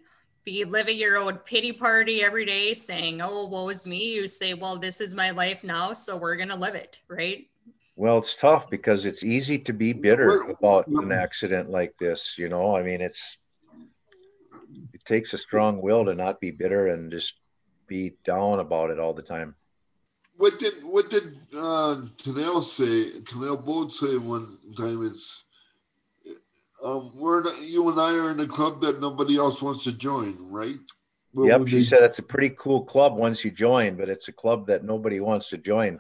be 0.48 0.64
living 0.64 0.98
your 0.98 1.18
own 1.18 1.36
pity 1.40 1.74
party 1.74 2.24
every 2.24 2.46
day 2.46 2.74
saying, 2.74 3.20
oh, 3.22 3.48
woe 3.48 3.68
is 3.68 3.86
me. 3.86 4.16
You 4.16 4.30
say, 4.30 4.54
well, 4.54 4.78
this 4.78 5.02
is 5.02 5.14
my 5.14 5.32
life 5.32 5.62
now, 5.62 5.92
so 5.92 6.16
we're 6.16 6.38
going 6.38 6.48
to 6.48 6.56
live 6.56 6.74
it, 6.74 7.02
right? 7.10 7.50
Well, 7.98 8.20
it's 8.20 8.38
tough 8.38 8.70
because 8.70 9.04
it's 9.04 9.26
easy 9.26 9.60
to 9.60 9.74
be 9.74 9.92
bitter 9.92 10.44
about 10.44 10.88
an 10.88 11.12
accident 11.12 11.70
like 11.70 11.98
this. 12.00 12.38
You 12.38 12.48
know, 12.48 12.78
I 12.78 12.82
mean, 12.82 13.02
it's, 13.02 13.38
it 14.94 15.04
takes 15.04 15.34
a 15.34 15.38
strong 15.38 15.82
will 15.82 16.06
to 16.06 16.16
not 16.16 16.40
be 16.40 16.52
bitter 16.52 16.88
and 16.88 17.12
just 17.12 17.34
be 17.86 18.14
down 18.24 18.60
about 18.60 18.90
it 18.90 19.02
all 19.02 19.14
the 19.14 19.22
time. 19.22 19.54
What 20.38 20.60
did 20.60 20.76
what 20.84 21.10
did 21.10 21.24
uh, 21.58 22.06
Tanel 22.24 22.62
say? 22.62 23.20
Tanel 23.22 23.66
Bolt 23.66 23.94
say 23.94 24.18
one 24.18 24.60
time. 24.78 25.06
It's 25.06 25.47
um, 26.88 27.12
we're 27.14 27.54
you 27.56 27.90
and 27.90 28.00
I 28.00 28.16
are 28.18 28.32
in 28.32 28.40
a 28.40 28.48
club 28.48 28.80
that 28.82 29.02
nobody 29.02 29.38
else 29.38 29.62
wants 29.62 29.84
to 29.84 29.92
join, 29.92 30.38
right? 30.50 30.80
Well, 31.34 31.48
yep, 31.48 31.68
she 31.68 31.78
they, 31.78 31.84
said 31.84 32.02
it's 32.04 32.20
a 32.20 32.24
pretty 32.24 32.56
cool 32.58 32.84
club 32.84 33.16
once 33.18 33.44
you 33.44 33.52
join, 33.52 33.96
but 33.96 34.08
it's 34.10 34.30
a 34.30 34.32
club 34.32 34.68
that 34.68 34.86
nobody 34.86 35.20
wants 35.20 35.50
to 35.50 35.58
join. 35.58 36.00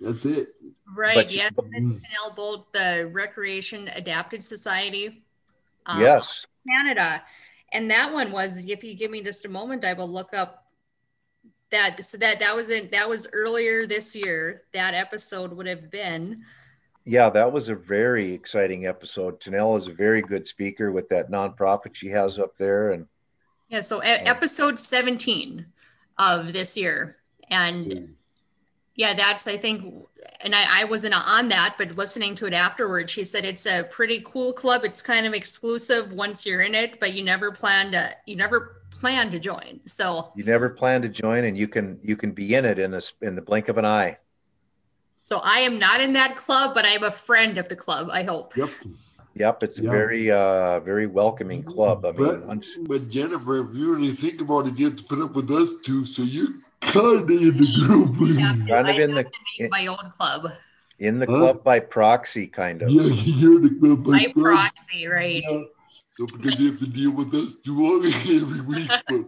That's 0.00 0.24
it. 0.24 0.48
Right. 0.96 1.14
But 1.14 1.30
yes, 1.30 1.52
Miss 1.68 1.94
Tanel 1.94 2.34
Bolt, 2.34 2.72
the 2.72 3.08
Recreation 3.12 3.88
Adapted 3.88 4.42
Society. 4.42 5.22
Um, 5.86 6.00
yes. 6.00 6.46
Canada. 6.66 7.22
And 7.72 7.90
that 7.90 8.12
one 8.12 8.32
was, 8.32 8.66
if 8.66 8.82
you 8.82 8.94
give 8.94 9.10
me 9.10 9.22
just 9.22 9.44
a 9.44 9.48
moment, 9.48 9.84
I 9.84 9.92
will 9.92 10.08
look 10.08 10.32
up 10.32 10.66
that. 11.70 12.02
So 12.02 12.16
that 12.18 12.40
that 12.40 12.56
was 12.56 12.70
in 12.70 12.88
that 12.92 13.08
was 13.08 13.28
earlier 13.34 13.86
this 13.86 14.16
year. 14.16 14.62
That 14.72 14.94
episode 14.94 15.52
would 15.52 15.66
have 15.66 15.90
been 15.90 16.44
yeah, 17.04 17.28
that 17.30 17.52
was 17.52 17.68
a 17.68 17.74
very 17.74 18.32
exciting 18.32 18.86
episode. 18.86 19.40
Tanel 19.40 19.76
is 19.76 19.88
a 19.88 19.92
very 19.92 20.22
good 20.22 20.46
speaker 20.46 20.90
with 20.90 21.08
that 21.10 21.30
nonprofit 21.30 21.94
she 21.94 22.08
has 22.08 22.38
up 22.38 22.56
there, 22.56 22.92
and 22.92 23.06
yeah. 23.68 23.80
So 23.80 23.98
episode 23.98 24.78
seventeen 24.78 25.66
of 26.18 26.54
this 26.54 26.78
year, 26.78 27.18
and 27.50 27.86
mm. 27.86 28.08
yeah, 28.94 29.12
that's 29.12 29.46
I 29.46 29.58
think, 29.58 30.06
and 30.40 30.54
I, 30.54 30.82
I 30.82 30.84
wasn't 30.84 31.14
on 31.14 31.48
that, 31.50 31.74
but 31.76 31.98
listening 31.98 32.34
to 32.36 32.46
it 32.46 32.54
afterwards, 32.54 33.12
she 33.12 33.22
said 33.22 33.44
it's 33.44 33.66
a 33.66 33.84
pretty 33.84 34.22
cool 34.24 34.54
club. 34.54 34.82
It's 34.82 35.02
kind 35.02 35.26
of 35.26 35.34
exclusive 35.34 36.12
once 36.12 36.46
you're 36.46 36.62
in 36.62 36.74
it, 36.74 37.00
but 37.00 37.12
you 37.12 37.22
never 37.22 37.52
plan 37.52 37.92
to 37.92 38.16
you 38.24 38.36
never 38.36 38.80
plan 38.90 39.30
to 39.30 39.38
join. 39.38 39.80
So 39.84 40.32
you 40.34 40.44
never 40.44 40.70
plan 40.70 41.02
to 41.02 41.10
join, 41.10 41.44
and 41.44 41.58
you 41.58 41.68
can 41.68 42.00
you 42.02 42.16
can 42.16 42.32
be 42.32 42.54
in 42.54 42.64
it 42.64 42.78
in 42.78 42.92
this 42.92 43.12
in 43.20 43.34
the 43.34 43.42
blink 43.42 43.68
of 43.68 43.76
an 43.76 43.84
eye. 43.84 44.16
So 45.24 45.40
I 45.42 45.60
am 45.60 45.78
not 45.78 46.02
in 46.02 46.12
that 46.12 46.36
club, 46.36 46.74
but 46.74 46.84
I 46.84 46.90
am 46.90 47.02
a 47.02 47.10
friend 47.10 47.56
of 47.56 47.70
the 47.70 47.76
club. 47.76 48.10
I 48.12 48.24
hope. 48.24 48.54
Yep. 48.58 48.68
Yep, 49.36 49.62
it's 49.62 49.78
a 49.78 49.82
yeah. 49.82 49.90
very, 49.90 50.30
uh, 50.30 50.80
very 50.80 51.06
welcoming 51.06 51.62
club. 51.62 52.04
I 52.04 52.12
mean, 52.12 52.42
but, 52.46 52.66
but, 52.86 53.08
Jennifer, 53.08 53.60
if 53.60 53.74
you 53.74 53.94
really 53.94 54.10
think 54.10 54.42
about 54.42 54.66
it, 54.66 54.78
you 54.78 54.84
have 54.84 54.96
to 54.96 55.04
put 55.04 55.20
up 55.20 55.34
with 55.34 55.50
us 55.50 55.76
too. 55.82 56.04
So 56.04 56.22
you 56.22 56.62
kind 56.82 57.22
of 57.22 57.30
in 57.30 57.56
the 57.56 57.86
group. 57.86 58.38
Yeah, 58.38 58.54
kind 58.68 58.90
of 58.90 58.98
in 58.98 59.14
the 59.14 59.26
in, 59.58 59.70
my 59.70 59.86
own 59.86 60.12
club. 60.16 60.52
In 60.98 61.18
the 61.18 61.26
huh? 61.26 61.38
club 61.38 61.64
by 61.64 61.80
proxy, 61.80 62.46
kind 62.46 62.82
of. 62.82 62.90
Yeah, 62.90 63.04
you're 63.04 63.60
the 63.60 63.74
club 63.80 64.04
by, 64.04 64.10
by 64.10 64.24
proxy. 64.26 64.42
proxy, 64.42 65.06
right? 65.06 65.42
Yeah. 65.48 65.62
So 66.18 66.26
because 66.36 66.60
you 66.60 66.70
have 66.70 66.80
to 66.80 66.90
deal 66.90 67.12
with 67.12 67.32
us 67.34 67.56
too 67.64 68.02
every 68.04 68.60
week. 68.60 68.90
But 69.08 69.24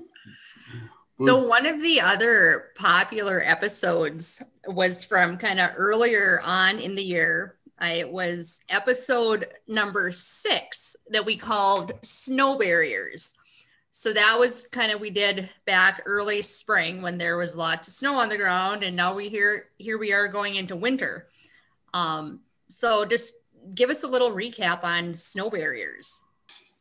so 1.25 1.47
one 1.47 1.67
of 1.67 1.81
the 1.81 2.01
other 2.01 2.67
popular 2.77 3.41
episodes 3.43 4.43
was 4.67 5.05
from 5.05 5.39
kind 5.39 5.61
of 5.61 5.71
earlier 5.77 6.41
on 6.45 6.79
in 6.79 6.95
the 6.95 7.03
year. 7.03 7.57
it 7.81 8.11
was 8.11 8.61
episode 8.69 9.47
number 9.67 10.11
six 10.11 10.97
that 11.11 11.25
we 11.25 11.37
called 11.37 11.93
snow 12.03 12.59
barriers. 12.59 13.37
So 13.91 14.13
that 14.13 14.39
was 14.39 14.67
kind 14.67 14.93
of 14.93 15.01
we 15.01 15.09
did 15.09 15.49
back 15.65 16.03
early 16.05 16.43
spring 16.43 17.01
when 17.01 17.17
there 17.17 17.39
was 17.39 17.57
lots 17.57 17.89
of 17.89 17.95
snow 17.95 18.21
on 18.21 18.29
the 18.29 18.37
ground, 18.37 18.85
and 18.85 18.95
now 18.95 19.15
we 19.15 19.31
here 19.31 19.71
here 19.79 19.97
we 19.97 20.13
are 20.13 20.29
going 20.29 20.57
into 20.57 20.77
winter. 20.77 21.29
Um, 21.95 22.41
so 22.69 23.07
just 23.07 23.35
give 23.75 23.89
us 23.89 24.03
a 24.03 24.07
little 24.09 24.33
recap 24.33 24.85
on 24.85 25.15
snow 25.15 25.49
barriers. 25.49 26.21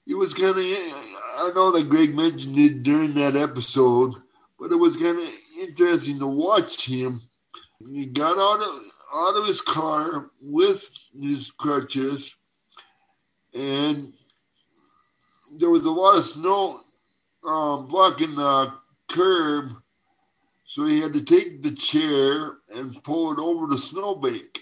It 0.06 0.16
was 0.16 0.34
kind 0.34 0.50
of 0.50 0.58
I 0.58 1.52
know 1.56 1.72
that 1.72 1.88
Greg 1.90 2.14
mentioned 2.14 2.58
it 2.58 2.84
during 2.84 3.14
that 3.14 3.38
episode 3.38 4.16
but 4.66 4.74
it 4.74 4.80
was 4.80 4.98
kind 4.98 5.20
of 5.20 5.30
interesting 5.62 6.18
to 6.18 6.26
watch 6.26 6.88
him. 6.88 7.22
He 7.78 8.08
got 8.08 8.36
out 8.36 8.68
of 8.68 8.82
out 9.14 9.40
of 9.40 9.46
his 9.48 9.62
car 9.62 10.32
with 10.42 10.92
his 11.14 11.52
crutches, 11.52 12.36
and 13.54 14.12
there 15.56 15.70
was 15.70 15.86
a 15.86 15.92
lot 15.92 16.18
of 16.18 16.26
snow 16.26 16.80
um, 17.48 17.86
blocking 17.86 18.34
the 18.34 18.74
curb, 19.08 19.70
so 20.66 20.86
he 20.86 21.00
had 21.00 21.14
to 21.14 21.24
take 21.24 21.62
the 21.62 21.76
chair 21.76 22.58
and 22.74 23.04
pull 23.04 23.34
it 23.34 23.40
over 23.40 23.68
the 23.68 23.78
snowbank. 23.78 24.62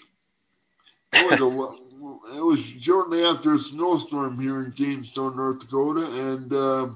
It 1.14 1.30
was 1.30 1.40
a 1.40 2.36
it 2.36 2.44
was 2.44 2.62
shortly 2.62 3.24
after 3.24 3.54
a 3.54 3.58
snowstorm 3.58 4.38
here 4.38 4.62
in 4.64 4.74
Jamestown, 4.74 5.34
North 5.34 5.60
Dakota, 5.60 6.30
and. 6.30 6.52
Uh, 6.52 6.88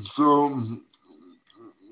so 0.00 0.58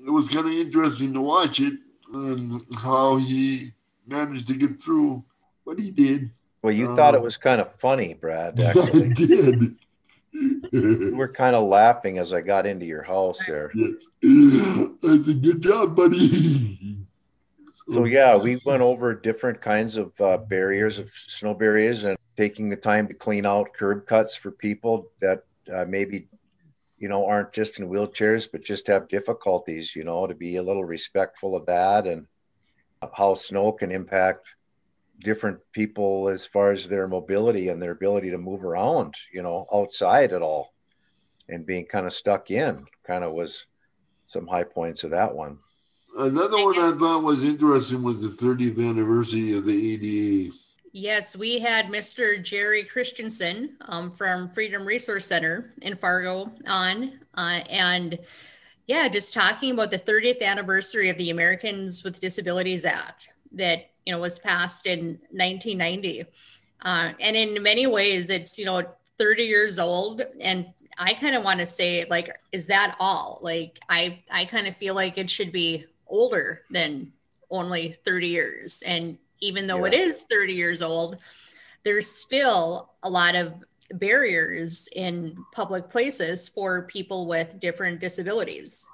it 0.05 0.09
was 0.09 0.29
kind 0.29 0.47
of 0.47 0.53
interesting 0.53 1.13
to 1.13 1.21
watch 1.21 1.59
it 1.59 1.73
and 2.13 2.61
how 2.77 3.17
he 3.17 3.73
managed 4.05 4.47
to 4.47 4.55
get 4.55 4.81
through, 4.81 5.23
what 5.63 5.79
he 5.79 5.91
did. 5.91 6.31
Well, 6.61 6.73
you 6.73 6.89
uh, 6.89 6.95
thought 6.95 7.15
it 7.15 7.21
was 7.21 7.37
kind 7.37 7.59
of 7.59 7.73
funny, 7.79 8.13
Brad. 8.13 8.59
Actually. 8.61 9.05
I 9.05 9.13
did. 9.13 9.75
you 10.71 11.15
were 11.15 11.27
kind 11.27 11.55
of 11.55 11.67
laughing 11.67 12.17
as 12.17 12.33
I 12.33 12.41
got 12.41 12.65
into 12.65 12.85
your 12.85 13.03
house 13.03 13.45
there. 13.45 13.71
Yes. 13.75 14.07
That's 15.01 15.27
a 15.27 15.33
good 15.33 15.61
job, 15.61 15.95
buddy. 15.95 16.97
So 17.91 18.05
yeah, 18.05 18.37
we 18.37 18.61
went 18.65 18.81
over 18.81 19.13
different 19.13 19.59
kinds 19.59 19.97
of 19.97 20.19
uh, 20.21 20.37
barriers, 20.37 20.99
of 20.99 21.09
snow 21.09 21.53
barriers, 21.53 22.05
and 22.05 22.17
taking 22.37 22.69
the 22.69 22.77
time 22.77 23.07
to 23.07 23.13
clean 23.13 23.45
out 23.45 23.73
curb 23.73 24.05
cuts 24.05 24.35
for 24.35 24.51
people 24.51 25.09
that 25.19 25.43
uh, 25.73 25.85
maybe 25.87 26.27
you 27.03 27.09
know, 27.09 27.25
aren't 27.25 27.51
just 27.51 27.79
in 27.79 27.89
wheelchairs, 27.89 28.47
but 28.49 28.63
just 28.63 28.87
have 28.87 29.09
difficulties, 29.09 29.93
you 29.93 30.05
know, 30.05 30.25
to 30.25 30.33
be 30.33 30.55
a 30.55 30.63
little 30.63 30.85
respectful 30.85 31.53
of 31.53 31.65
that 31.65 32.07
and 32.07 32.27
how 33.13 33.33
snow 33.33 33.73
can 33.73 33.91
impact 33.91 34.55
different 35.19 35.59
people 35.73 36.29
as 36.29 36.45
far 36.45 36.71
as 36.71 36.87
their 36.87 37.05
mobility 37.05 37.67
and 37.67 37.81
their 37.81 37.91
ability 37.91 38.29
to 38.29 38.37
move 38.37 38.63
around, 38.63 39.15
you 39.33 39.43
know, 39.43 39.67
outside 39.73 40.31
at 40.31 40.41
all 40.41 40.73
and 41.49 41.65
being 41.65 41.85
kind 41.85 42.07
of 42.07 42.13
stuck 42.13 42.49
in 42.51 42.85
kind 43.05 43.25
of 43.25 43.33
was 43.33 43.65
some 44.25 44.47
high 44.47 44.63
points 44.63 45.03
of 45.03 45.11
that 45.11 45.35
one. 45.35 45.57
Another 46.17 46.63
one 46.63 46.79
I 46.79 46.95
thought 46.97 47.25
was 47.25 47.45
interesting 47.45 48.01
was 48.01 48.21
the 48.21 48.29
30th 48.29 48.79
anniversary 48.79 49.57
of 49.57 49.65
the 49.65 49.93
ADA. 49.93 50.55
Yes, 50.95 51.35
we 51.35 51.57
had 51.57 51.87
Mr. 51.87 52.41
Jerry 52.41 52.83
Christensen 52.83 53.77
um, 53.81 54.11
from 54.11 54.47
Freedom 54.47 54.85
Resource 54.85 55.25
Center 55.25 55.73
in 55.81 55.95
Fargo 55.95 56.51
on, 56.67 57.19
uh, 57.33 57.61
and 57.67 58.19
yeah, 58.85 59.07
just 59.07 59.33
talking 59.33 59.71
about 59.71 59.89
the 59.89 59.97
30th 59.97 60.43
anniversary 60.43 61.09
of 61.09 61.17
the 61.17 61.31
Americans 61.31 62.03
with 62.03 62.21
Disabilities 62.21 62.85
Act 62.85 63.29
that 63.53 63.89
you 64.05 64.13
know 64.13 64.19
was 64.19 64.37
passed 64.37 64.85
in 64.85 65.19
1990, 65.31 66.25
uh, 66.85 67.09
and 67.19 67.35
in 67.35 67.63
many 67.63 67.87
ways, 67.87 68.29
it's 68.29 68.59
you 68.59 68.65
know 68.65 68.83
30 69.17 69.45
years 69.45 69.79
old, 69.79 70.21
and 70.39 70.67
I 70.99 71.15
kind 71.15 71.35
of 71.35 71.43
want 71.43 71.59
to 71.59 71.65
say 71.65 72.05
like, 72.07 72.29
is 72.51 72.67
that 72.67 72.95
all? 72.99 73.39
Like, 73.41 73.79
I 73.89 74.21
I 74.31 74.45
kind 74.45 74.67
of 74.67 74.77
feel 74.77 74.93
like 74.93 75.17
it 75.17 75.31
should 75.31 75.51
be 75.51 75.85
older 76.05 76.61
than 76.69 77.13
only 77.49 77.93
30 78.05 78.27
years. 78.27 78.83
And 78.85 79.17
even 79.43 79.67
though 79.67 79.85
yeah. 79.85 79.91
it 79.91 79.93
is 79.93 80.23
30 80.23 80.53
years 80.53 80.81
old, 80.81 81.17
there's 81.83 82.07
still 82.07 82.91
a 83.03 83.09
lot 83.09 83.35
of 83.35 83.53
barriers 83.91 84.89
in 84.95 85.35
public 85.53 85.89
places 85.89 86.49
for 86.49 86.83
people 86.83 87.27
with 87.27 87.59
different 87.59 87.99
disabilities. 87.99 88.87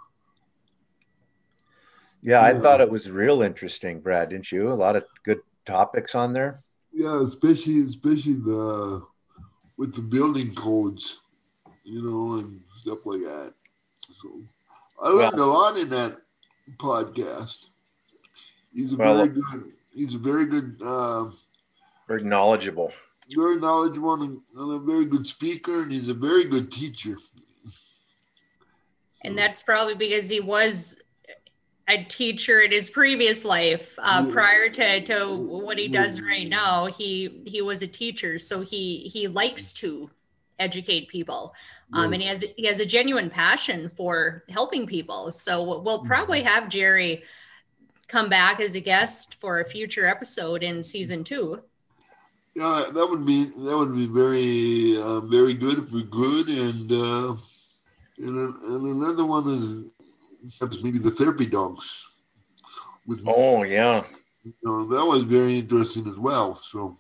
Yeah, 2.22 2.41
I 2.41 2.53
thought 2.53 2.82
it 2.82 2.89
was 2.89 3.10
real 3.10 3.41
interesting, 3.44 4.01
Brad, 4.01 4.29
didn't 4.29 4.51
you? 4.51 4.72
A 4.72 4.74
lot 4.74 4.98
of 4.98 5.06
good 5.24 5.39
topics 5.65 6.15
on 6.15 6.34
there. 6.34 6.62
Yeah, 6.91 7.22
especially 7.22 7.84
especially 7.84 8.34
the 8.34 9.06
with 9.77 9.96
the 9.96 10.01
building 10.01 10.53
codes, 10.53 11.20
you 11.86 12.01
know, 12.01 12.39
and 12.39 12.60
stuff 12.75 13.06
like 13.06 13.22
that. 13.22 13.53
So 14.01 14.41
I 15.01 15.10
learned 15.10 15.38
well, 15.38 15.50
a 15.50 15.51
lot 15.51 15.77
in 15.77 15.89
that 15.91 16.18
podcast. 16.77 17.70
He's 18.74 18.94
a 18.94 18.98
well, 18.98 19.15
very 19.15 19.29
good. 19.29 19.72
He's 19.93 20.15
a 20.15 20.19
very 20.19 20.46
good. 20.46 20.81
Uh, 20.84 21.29
very 22.10 22.24
knowledgeable. 22.24 22.91
Very 23.31 23.58
knowledgeable 23.58 24.13
and, 24.15 24.38
and 24.58 24.72
a 24.72 24.79
very 24.79 25.05
good 25.05 25.27
speaker, 25.27 25.84
and 25.84 25.91
he's 25.91 26.10
a 26.10 26.15
very 26.15 26.46
good 26.46 26.72
teacher. 26.72 27.17
And 29.22 29.38
that's 29.38 29.62
probably 29.62 29.93
because 29.93 30.27
he 30.29 30.39
was 30.39 31.00
a 31.88 32.03
teacher 32.03 32.62
in 32.62 32.72
his 32.72 32.89
previous 32.89 33.46
life 33.46 33.98
uh, 34.00 34.24
yeah. 34.25 34.34
prior 34.34 34.69
to, 34.69 35.01
to 35.01 35.36
what 35.36 35.77
he 35.77 35.88
does 35.88 36.22
right 36.22 36.48
now 36.48 36.86
he 36.86 37.41
he 37.48 37.63
was 37.63 37.81
a 37.81 37.88
teacher 37.88 38.38
so 38.38 38.62
he 38.62 39.00
he 39.12 39.27
likes 39.27 39.74
to 39.74 40.08
educate 40.60 41.08
people 41.08 41.51
um, 41.93 42.13
and 42.13 42.22
he 42.22 42.27
has 42.27 42.46
he 42.55 42.67
has 42.67 42.79
a 42.79 42.86
genuine 42.86 43.29
passion 43.29 43.89
for 43.89 44.43
helping 44.50 44.86
people. 44.86 45.31
So 45.31 45.79
we'll 45.79 46.03
probably 46.03 46.39
mm-hmm. 46.39 46.48
have 46.48 46.69
Jerry 46.69 47.24
come 48.10 48.28
back 48.28 48.60
as 48.60 48.75
a 48.75 48.82
guest 48.82 49.36
for 49.36 49.60
a 49.60 49.66
future 49.66 50.06
episode 50.06 50.63
in 50.63 50.84
season 50.84 51.24
two. 51.24 51.62
Yeah, 52.56 52.86
that 52.94 53.08
would 53.08 53.25
be 53.25 53.46
that 53.46 53.78
would 53.78 53.96
be 53.96 54.08
very 54.08 54.98
uh, 54.98 55.22
very 55.22 55.54
good 55.54 55.78
if 55.78 55.92
we 55.92 56.04
could. 56.04 56.50
And 56.50 56.92
uh, 56.92 57.36
and, 58.18 58.63
and 58.66 59.01
another 59.01 59.25
one 59.25 59.48
is 59.48 59.86
maybe 60.84 61.00
the 61.00 61.12
therapy 61.12 61.46
dogs. 61.46 62.06
With, 63.08 63.24
oh 63.25 63.63
yeah, 63.63 64.04
you 64.44 64.54
know, 64.63 64.86
that 64.86 65.06
was 65.06 65.24
very 65.24 65.60
interesting 65.60 66.08
as 66.08 66.18
well. 66.18 66.56
So, 66.56 66.96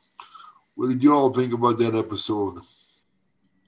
what 0.75 0.89
did 0.89 1.03
you 1.03 1.13
all 1.13 1.33
think 1.33 1.53
about 1.53 1.77
that 1.79 1.95
episode? 1.95 2.61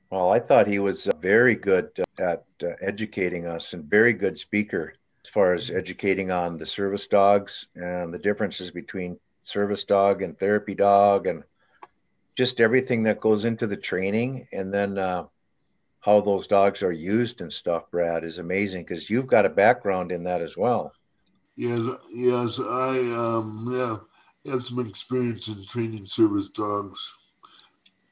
Well, 0.10 0.32
I 0.32 0.40
thought 0.40 0.68
he 0.68 0.80
was 0.80 1.08
very 1.20 1.56
good 1.56 1.90
at 2.20 2.46
uh, 2.64 2.68
educating 2.82 3.48
us 3.48 3.74
and 3.74 3.84
very 3.86 4.14
good 4.14 4.38
speaker 4.38 4.94
as 4.94 5.01
far 5.32 5.54
as 5.54 5.72
educating 5.72 6.32
on 6.32 6.58
the 6.58 6.66
service 6.66 7.08
dogs 7.08 7.68
and 7.76 8.14
the 8.14 8.20
differences 8.20 8.72
between 8.72 9.20
service 9.42 9.84
dog 9.84 10.22
and 10.22 10.38
therapy 10.38 10.76
dog 10.76 11.28
and 11.28 11.44
just 12.36 12.62
everything 12.62 13.04
that 13.04 13.20
goes 13.20 13.46
into 13.46 13.68
the 13.68 13.78
training 13.78 14.48
and 14.52 14.74
then 14.74 14.98
uh, 14.98 15.24
how 16.00 16.22
those 16.22 16.48
dogs 16.48 16.84
are 16.84 16.92
used 16.92 17.42
and 17.42 17.52
stuff 17.52 17.90
brad 17.92 18.24
is 18.24 18.38
amazing 18.38 18.84
because 18.84 19.10
you've 19.10 19.28
got 19.28 19.46
a 19.46 19.50
background 19.50 20.12
in 20.12 20.24
that 20.24 20.42
as 20.42 20.56
well 20.56 20.94
yes 21.56 21.82
yes 22.14 22.60
i 22.60 22.98
um 23.16 23.68
yeah 23.72 23.98
have 24.52 24.62
some 24.62 24.86
experience 24.86 25.48
in 25.48 25.66
training 25.66 26.06
service 26.06 26.50
dogs 26.50 27.18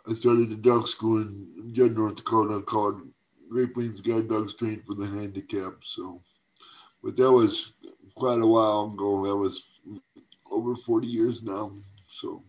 I 0.10 0.14
started 0.14 0.50
the 0.50 0.56
dog 0.56 0.88
school 0.88 1.22
in 1.22 1.72
North 1.76 2.16
Dakota 2.16 2.62
called 2.62 3.02
Great 3.48 3.76
Plains 3.76 4.02
Guide 4.02 4.28
Dogs 4.28 4.56
Trained 4.56 4.84
for 4.84 4.96
the 4.96 5.06
Handicapped. 5.06 5.86
So, 5.86 6.22
but 7.04 7.16
that 7.16 7.32
was 7.32 7.74
quite 8.16 8.42
a 8.42 8.46
while 8.46 8.92
ago. 8.94 9.26
That 9.26 9.36
was 9.36 9.70
over 10.52 10.76
40 10.76 11.08
years 11.08 11.44
now. 11.44 11.72
So, 12.08 12.44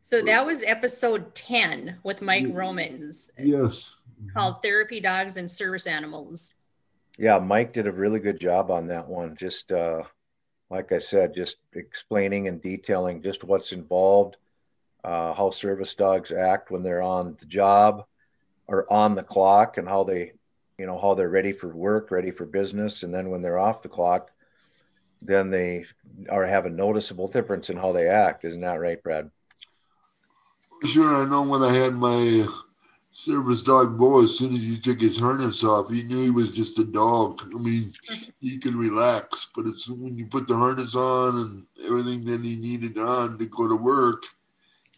so 0.00 0.22
that 0.22 0.44
was 0.44 0.62
episode 0.62 1.34
10 1.34 1.98
with 2.02 2.22
Mike 2.22 2.46
Romans. 2.50 3.30
Yes. 3.38 3.96
Called 4.34 4.62
Therapy 4.62 5.00
Dogs 5.00 5.36
and 5.36 5.50
Service 5.50 5.86
Animals. 5.86 6.60
Yeah, 7.18 7.38
Mike 7.38 7.72
did 7.72 7.86
a 7.86 7.92
really 7.92 8.20
good 8.20 8.40
job 8.40 8.70
on 8.70 8.88
that 8.88 9.08
one. 9.08 9.36
Just 9.36 9.72
uh, 9.72 10.02
like 10.70 10.92
I 10.92 10.98
said, 10.98 11.34
just 11.34 11.56
explaining 11.74 12.48
and 12.48 12.60
detailing 12.60 13.22
just 13.22 13.44
what's 13.44 13.72
involved 13.72 14.36
uh, 15.06 15.32
how 15.34 15.50
service 15.50 15.94
dogs 15.94 16.32
act 16.32 16.72
when 16.72 16.82
they're 16.82 17.00
on 17.00 17.36
the 17.38 17.46
job 17.46 18.04
or 18.66 18.92
on 18.92 19.14
the 19.14 19.22
clock 19.22 19.78
and 19.78 19.88
how 19.88 20.02
they 20.02 20.32
you 20.78 20.86
know 20.86 20.98
how 20.98 21.14
they're 21.14 21.28
ready 21.28 21.52
for 21.52 21.68
work 21.68 22.10
ready 22.10 22.30
for 22.30 22.44
business 22.44 23.02
and 23.02 23.14
then 23.14 23.30
when 23.30 23.42
they're 23.42 23.58
off 23.58 23.82
the 23.82 23.88
clock 23.88 24.30
then 25.22 25.50
they 25.50 25.84
are 26.28 26.44
have 26.44 26.66
a 26.66 26.70
noticeable 26.70 27.28
difference 27.28 27.70
in 27.70 27.76
how 27.76 27.92
they 27.92 28.08
act 28.08 28.44
isn't 28.44 28.60
that 28.60 28.80
right 28.80 29.02
brad 29.02 29.30
sure 30.84 31.22
i 31.22 31.24
know 31.24 31.42
when 31.42 31.62
i 31.62 31.72
had 31.72 31.94
my 31.94 32.46
service 33.16 33.62
dog 33.62 33.98
Bo, 33.98 34.22
as 34.22 34.38
soon 34.38 34.52
as 34.52 34.60
you 34.60 34.76
took 34.76 35.00
his 35.00 35.18
harness 35.18 35.64
off, 35.64 35.88
he 35.88 36.02
knew 36.02 36.24
he 36.24 36.30
was 36.30 36.50
just 36.50 36.78
a 36.78 36.84
dog. 36.84 37.40
I 37.44 37.58
mean, 37.58 37.90
he 38.42 38.58
could 38.58 38.74
relax, 38.74 39.48
but 39.56 39.64
it's 39.64 39.88
when 39.88 40.18
you 40.18 40.26
put 40.26 40.46
the 40.46 40.54
harness 40.54 40.94
on 40.94 41.40
and 41.40 41.66
everything 41.82 42.26
that 42.26 42.42
he 42.42 42.56
needed 42.56 42.98
on 42.98 43.38
to 43.38 43.46
go 43.46 43.68
to 43.68 43.74
work, 43.74 44.24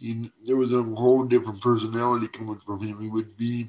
he, 0.01 0.33
there 0.45 0.57
was 0.57 0.73
a 0.73 0.83
whole 0.83 1.23
different 1.23 1.61
personality 1.61 2.27
coming 2.27 2.59
from 2.59 2.81
him. 2.81 3.01
He 3.01 3.09
would 3.09 3.37
be, 3.37 3.69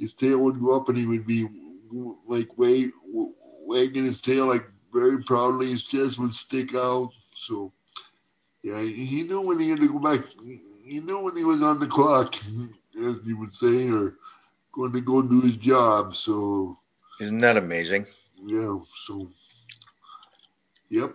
his 0.00 0.14
tail 0.14 0.38
would 0.38 0.58
go 0.58 0.74
up 0.74 0.88
and 0.88 0.96
he 0.96 1.06
would 1.06 1.26
be 1.26 1.46
like 2.26 2.48
wag, 2.56 2.90
wagging 3.12 4.04
his 4.04 4.20
tail 4.22 4.46
like 4.46 4.64
very 4.92 5.22
proudly. 5.22 5.66
His 5.66 5.84
chest 5.84 6.18
would 6.18 6.34
stick 6.34 6.74
out. 6.74 7.10
So, 7.34 7.72
yeah, 8.62 8.80
he 8.80 9.22
knew 9.24 9.42
when 9.42 9.60
he 9.60 9.70
had 9.70 9.80
to 9.80 9.92
go 9.92 9.98
back. 9.98 10.24
He 10.84 11.00
knew 11.00 11.22
when 11.22 11.36
he 11.36 11.44
was 11.44 11.62
on 11.62 11.78
the 11.78 11.86
clock, 11.86 12.34
as 12.34 13.20
you 13.24 13.38
would 13.38 13.52
say, 13.52 13.90
or 13.90 14.16
going 14.72 14.92
to 14.92 15.00
go 15.00 15.22
do 15.22 15.42
his 15.42 15.58
job. 15.58 16.14
So, 16.14 16.78
isn't 17.20 17.38
that 17.38 17.58
amazing? 17.58 18.06
Yeah. 18.44 18.78
So, 19.04 19.28
yep. 20.88 21.14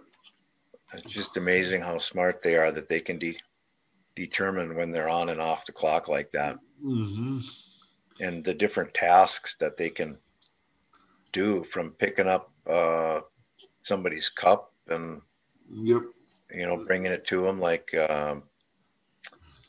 It's 0.93 1.11
just 1.11 1.37
amazing 1.37 1.81
how 1.81 1.97
smart 1.97 2.41
they 2.41 2.55
are 2.55 2.71
that 2.71 2.87
they 2.87 2.99
can 2.99 3.17
de- 3.17 3.39
determine 4.15 4.75
when 4.75 4.91
they're 4.91 5.09
on 5.09 5.29
and 5.29 5.41
off 5.41 5.65
the 5.65 5.71
clock 5.71 6.07
like 6.07 6.29
that. 6.31 6.57
Mm-hmm. 6.83 7.39
And 8.19 8.43
the 8.43 8.53
different 8.53 8.93
tasks 8.93 9.55
that 9.55 9.77
they 9.77 9.89
can 9.89 10.17
do 11.31 11.63
from 11.63 11.91
picking 11.91 12.27
up 12.27 12.51
uh, 12.65 13.19
somebody's 13.83 14.29
cup 14.29 14.71
and 14.87 15.21
yep. 15.69 16.01
you 16.51 16.65
know 16.65 16.77
bringing 16.85 17.11
it 17.11 17.25
to 17.27 17.41
them 17.41 17.59
like 17.59 17.93
um, 18.09 18.43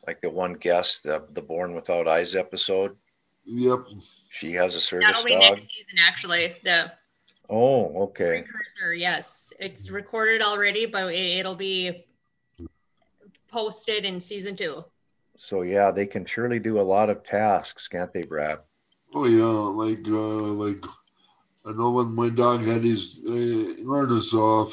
like 0.07 0.21
the 0.21 0.31
one 0.31 0.55
guest 0.55 1.03
the, 1.03 1.25
the 1.33 1.43
born 1.43 1.75
without 1.75 2.07
eyes 2.07 2.35
episode 2.37 2.97
yep 3.45 3.81
she 4.31 4.53
has 4.53 4.75
a 4.75 4.81
service 4.81 5.07
Not 5.07 5.19
only 5.19 5.33
dog. 5.33 5.41
next 5.41 5.69
season 5.75 5.95
actually 6.01 6.55
the 6.65 6.93
oh 7.51 8.05
okay 8.05 8.45
precursor 8.49 8.95
yes 8.95 9.53
it's 9.59 9.91
recorded 9.91 10.43
already 10.43 10.87
but 10.87 11.13
it'll 11.13 11.57
be 11.57 12.07
posted 13.49 14.05
in 14.05 14.21
season 14.21 14.55
two. 14.55 14.85
So 15.39 15.63
yeah, 15.63 15.91
they 15.91 16.07
can 16.07 16.25
surely 16.25 16.59
do 16.59 16.81
a 16.81 16.83
lot 16.83 17.11
of 17.11 17.25
tasks, 17.25 17.89
can't 17.89 18.13
they, 18.13 18.23
Brad? 18.23 18.59
Oh 19.15 19.27
yeah, 19.27 19.45
like 19.45 20.07
uh, 20.09 20.53
like 20.65 20.85
I 21.67 21.73
know 21.73 21.93
when 21.93 22.15
my 22.15 22.29
dog 22.29 22.63
had 22.65 22.85
his 22.85 23.21
uh, 23.29 23.85
harness 23.89 24.35
off, 24.35 24.73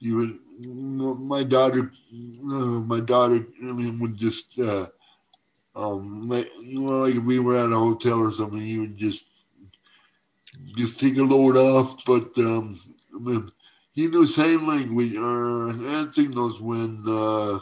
you 0.00 0.16
would 0.16 0.38
my 0.64 1.42
daughter, 1.44 1.92
uh, 2.14 2.80
my 2.86 3.00
daughter, 3.00 3.46
I 3.62 3.72
mean, 3.72 3.98
would 3.98 4.16
just 4.16 4.58
uh, 4.58 4.86
um, 5.74 6.28
like 6.28 6.50
you 6.62 6.80
know, 6.80 7.02
like 7.02 7.16
if 7.16 7.22
we 7.24 7.38
were 7.38 7.56
at 7.56 7.72
a 7.72 7.78
hotel 7.78 8.20
or 8.20 8.30
something, 8.32 8.60
you 8.60 8.82
would 8.82 8.96
just 8.96 9.26
just 10.76 11.00
take 11.00 11.16
a 11.18 11.22
load 11.22 11.56
off, 11.56 12.04
but 12.04 12.36
um, 12.38 12.78
I 13.14 13.18
mean, 13.18 13.50
he 13.92 14.06
knew 14.08 14.26
sign 14.26 14.66
language 14.66 15.14
or 15.16 15.72
hand 15.72 16.14
signals 16.14 16.60
when 16.60 17.02
uh, 17.06 17.58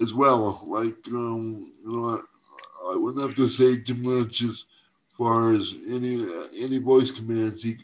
as 0.00 0.14
well. 0.14 0.62
Like 0.66 1.06
um, 1.08 1.72
you 1.84 1.92
know, 1.92 2.08
I, 2.08 2.94
I 2.94 2.96
wouldn't 2.96 3.22
have 3.22 3.36
to 3.36 3.48
say 3.48 3.80
too 3.80 3.94
much 3.94 4.42
as 4.42 4.64
far 5.12 5.54
as 5.54 5.74
any 5.88 6.26
any 6.56 6.78
voice 6.78 7.10
commands. 7.10 7.62
He 7.62 7.76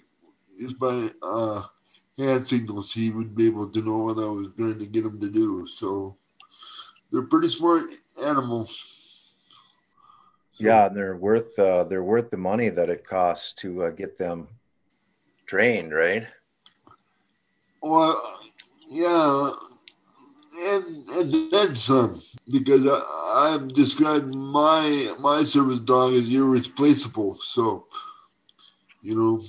just 0.61 0.79
by 0.79 1.11
uh, 1.23 1.63
hand 2.19 2.47
signals 2.47 2.93
he 2.93 3.11
would 3.11 3.35
be 3.35 3.47
able 3.47 3.69
to 3.69 3.83
know 3.83 3.99
what 3.99 4.19
I 4.19 4.29
was 4.29 4.49
trying 4.57 4.79
to 4.79 4.87
get 4.87 5.05
him 5.05 5.21
to 5.21 5.29
do. 5.29 5.67
So 5.67 6.17
they're 7.11 7.23
pretty 7.23 7.49
smart 7.49 7.91
animals. 8.23 8.93
Yeah, 10.59 10.87
and 10.87 10.97
they're 10.97 11.17
worth 11.17 11.59
uh, 11.59 11.85
they're 11.85 12.03
worth 12.03 12.31
the 12.31 12.39
money 12.39 12.71
that 12.71 12.89
it 12.89 13.07
costs 13.07 13.53
to 13.55 13.85
uh, 13.85 13.91
get 13.91 14.19
them 14.19 14.49
trained, 15.47 15.93
right? 15.93 16.27
Well, 17.83 18.41
yeah, 18.89 19.51
and 20.59 21.09
and 21.09 21.51
then 21.51 21.75
some 21.75 22.21
because 22.51 22.87
I, 22.87 23.01
I've 23.35 23.73
described 23.73 24.35
my 24.35 25.15
my 25.21 25.43
service 25.45 25.81
dog 25.81 26.15
as 26.15 26.33
irreplaceable. 26.33 27.37
So, 27.37 27.87
you 29.03 29.15
know, 29.15 29.43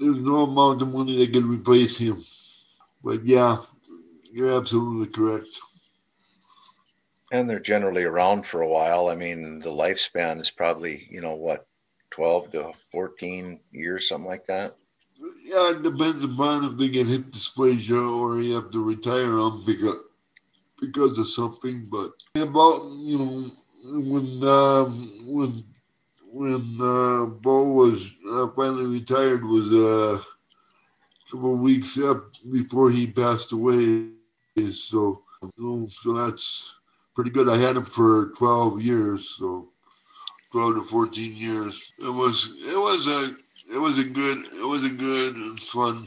there's 0.00 0.22
no 0.22 0.44
amount 0.44 0.82
of 0.82 0.92
money 0.92 1.16
that 1.18 1.32
can 1.32 1.48
replace 1.48 1.98
him. 1.98 2.18
But 3.02 3.24
yeah, 3.24 3.56
you're 4.32 4.56
absolutely 4.56 5.12
correct 5.12 5.60
and 7.30 7.48
they're 7.48 7.60
generally 7.60 8.04
around 8.04 8.46
for 8.46 8.62
a 8.62 8.68
while. 8.68 9.08
I 9.08 9.14
mean, 9.14 9.58
the 9.60 9.70
lifespan 9.70 10.40
is 10.40 10.50
probably, 10.50 11.06
you 11.10 11.20
know, 11.20 11.34
what, 11.34 11.66
12 12.10 12.52
to 12.52 12.72
14 12.90 13.60
years, 13.70 14.08
something 14.08 14.28
like 14.28 14.46
that. 14.46 14.76
Yeah, 15.20 15.72
it 15.72 15.82
depends 15.82 16.22
upon 16.22 16.64
if 16.64 16.76
they 16.76 16.88
get 16.88 17.06
hip 17.06 17.24
dysplasia 17.26 18.18
or 18.18 18.40
you 18.40 18.54
have 18.54 18.70
to 18.70 18.84
retire 18.84 19.32
them 19.36 19.62
because 19.66 19.96
because 20.80 21.18
of 21.18 21.28
something. 21.28 21.86
But 21.90 22.12
about 22.36 22.82
you 23.00 23.18
know 23.18 23.50
when 23.84 24.48
um, 24.48 25.10
when 25.26 25.64
when 26.30 26.78
uh, 26.80 27.26
Bo 27.26 27.64
was 27.64 28.12
uh, 28.30 28.48
finally 28.54 28.86
retired 28.86 29.44
was 29.44 29.72
uh, 29.72 30.20
a 30.20 31.30
couple 31.30 31.54
of 31.54 31.60
weeks 31.60 31.98
up 31.98 32.22
before 32.50 32.90
he 32.90 33.06
passed 33.06 33.52
away. 33.52 34.10
So 34.70 35.22
you 35.42 35.50
know, 35.56 35.88
so 35.88 36.12
that's 36.12 36.78
pretty 37.14 37.30
good. 37.30 37.48
I 37.48 37.56
had 37.56 37.76
him 37.76 37.84
for 37.84 38.32
12 38.36 38.82
years, 38.82 39.30
so 39.30 39.70
12 40.52 40.74
to 40.76 40.82
14 40.82 41.36
years. 41.36 41.92
It 41.98 42.12
was 42.12 42.56
it 42.60 42.76
was 42.76 43.06
a 43.08 43.47
it 43.72 43.78
was 43.78 43.98
a 43.98 44.08
good 44.08 44.38
it 44.38 44.66
was 44.66 44.84
a 44.84 44.94
good 44.94 45.36
and 45.36 45.60
fun 45.60 46.06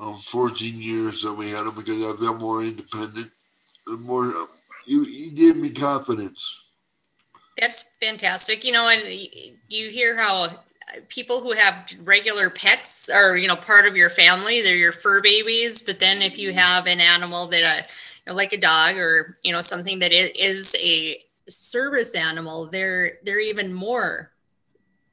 um, 0.00 0.14
14 0.14 0.80
years 0.80 1.22
that 1.22 1.32
we 1.32 1.50
had 1.50 1.66
him 1.66 1.74
because 1.74 2.04
I 2.04 2.16
felt 2.16 2.40
more 2.40 2.62
independent 2.62 3.30
and 3.86 4.00
more. 4.02 4.32
He, 4.86 5.04
he 5.04 5.30
gave 5.30 5.56
me 5.56 5.70
confidence. 5.70 6.72
That's 7.58 7.96
fantastic. 8.00 8.64
You 8.64 8.72
know, 8.72 8.88
and 8.88 9.02
you 9.68 9.90
hear 9.90 10.16
how 10.16 10.48
people 11.08 11.40
who 11.40 11.52
have 11.52 11.92
regular 12.04 12.48
pets 12.48 13.10
are 13.10 13.36
you 13.36 13.46
know 13.46 13.56
part 13.56 13.86
of 13.86 13.94
your 13.94 14.08
family 14.08 14.62
they're 14.62 14.74
your 14.74 14.90
fur 14.90 15.20
babies 15.20 15.82
but 15.82 16.00
then 16.00 16.22
if 16.22 16.38
you 16.38 16.50
have 16.50 16.86
an 16.86 16.98
animal 16.98 17.46
that 17.46 17.86
uh, 18.26 18.32
like 18.32 18.54
a 18.54 18.56
dog 18.56 18.96
or 18.96 19.34
you 19.44 19.52
know 19.52 19.60
something 19.60 19.98
that 19.98 20.12
is 20.12 20.74
a 20.82 21.22
service 21.46 22.14
animal 22.14 22.64
they're 22.66 23.18
they're 23.22 23.38
even 23.38 23.70
more 23.70 24.30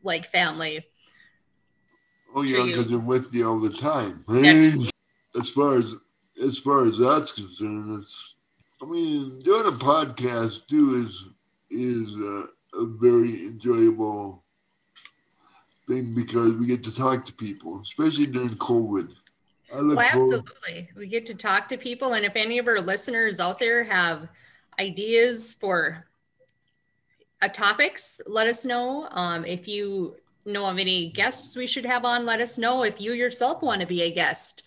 like 0.02 0.26
family 0.26 0.86
oh 2.36 2.44
yeah 2.44 2.66
because 2.66 2.90
they're 2.90 3.00
with 3.00 3.34
you 3.34 3.48
all 3.48 3.60
the 3.60 3.70
time 3.70 4.24
yeah. 4.30 4.72
as 5.38 5.50
far 5.50 5.78
as 5.78 5.96
as 6.44 6.58
far 6.58 6.86
as 6.86 6.98
that's 6.98 7.32
concerned 7.32 8.02
it's 8.02 8.36
i 8.82 8.86
mean 8.86 9.40
doing 9.40 9.68
a 9.68 9.72
podcast 9.72 10.68
too 10.68 11.06
is 11.06 11.30
is 11.72 12.14
a, 12.16 12.46
a 12.78 12.86
very 13.00 13.48
enjoyable 13.48 14.44
thing 15.88 16.14
because 16.14 16.54
we 16.54 16.66
get 16.66 16.84
to 16.84 16.96
talk 16.96 17.26
to 17.26 17.34
people 17.34 17.80
especially 17.82 18.26
during 18.28 18.50
covid 18.50 19.10
well, 19.74 20.00
absolutely. 20.00 20.90
We 20.96 21.08
get 21.08 21.26
to 21.28 21.36
talk 21.36 21.68
to 21.70 21.78
people. 21.78 22.14
And 22.14 22.26
if 22.26 22.36
any 22.36 22.58
of 22.60 22.68
our 22.68 22.80
listeners 22.80 23.40
out 23.40 23.60
there 23.60 23.84
have 23.84 24.30
ideas 24.80 25.56
for 25.60 26.08
uh, 27.42 27.48
topics, 27.48 28.22
let 28.28 28.48
us 28.48 28.66
know. 28.66 29.08
Um, 29.12 29.46
if 29.46 29.68
you 29.68 30.16
know 30.46 30.70
of 30.70 30.78
any 30.78 31.10
guests 31.10 31.56
we 31.56 31.68
should 31.68 31.86
have 31.86 32.06
on, 32.06 32.26
let 32.26 32.42
us 32.42 32.58
know. 32.58 32.84
If 32.84 33.02
you 33.02 33.14
yourself 33.14 33.62
want 33.62 33.82
to 33.82 33.88
be 33.88 34.02
a 34.04 34.12
guest, 34.12 34.64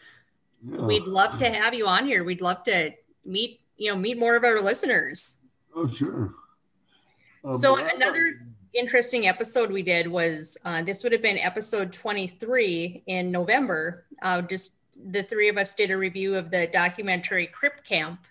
yeah. 0.66 0.78
we'd 0.78 1.04
love 1.04 1.38
to 1.38 1.48
have 1.48 1.74
you 1.74 1.86
on 1.86 2.06
here. 2.06 2.24
We'd 2.24 2.40
love 2.40 2.64
to 2.64 2.92
meet, 3.24 3.60
you 3.76 3.90
know, 3.90 3.96
meet 3.98 4.18
more 4.18 4.36
of 4.36 4.44
our 4.44 4.60
listeners. 4.60 5.44
Oh, 5.74 5.88
sure. 5.88 6.34
Um, 7.44 7.52
so 7.52 7.76
another 7.76 8.46
interesting 8.74 9.26
episode 9.26 9.70
we 9.70 9.82
did 9.82 10.08
was 10.08 10.58
uh, 10.64 10.82
this 10.82 11.02
would 11.02 11.12
have 11.12 11.22
been 11.22 11.38
episode 11.38 11.92
23 11.92 13.04
in 13.06 13.30
November. 13.30 14.04
Uh, 14.20 14.42
just 14.42 14.80
the 14.96 15.22
three 15.22 15.48
of 15.48 15.56
us 15.56 15.74
did 15.74 15.90
a 15.90 15.96
review 15.96 16.34
of 16.34 16.50
the 16.50 16.66
documentary 16.66 17.46
Crip 17.46 17.84
Camp 17.84 18.26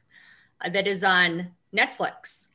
uh, 0.63 0.69
that 0.69 0.88
is 0.88 1.03
on 1.03 1.51
Netflix. 1.75 2.49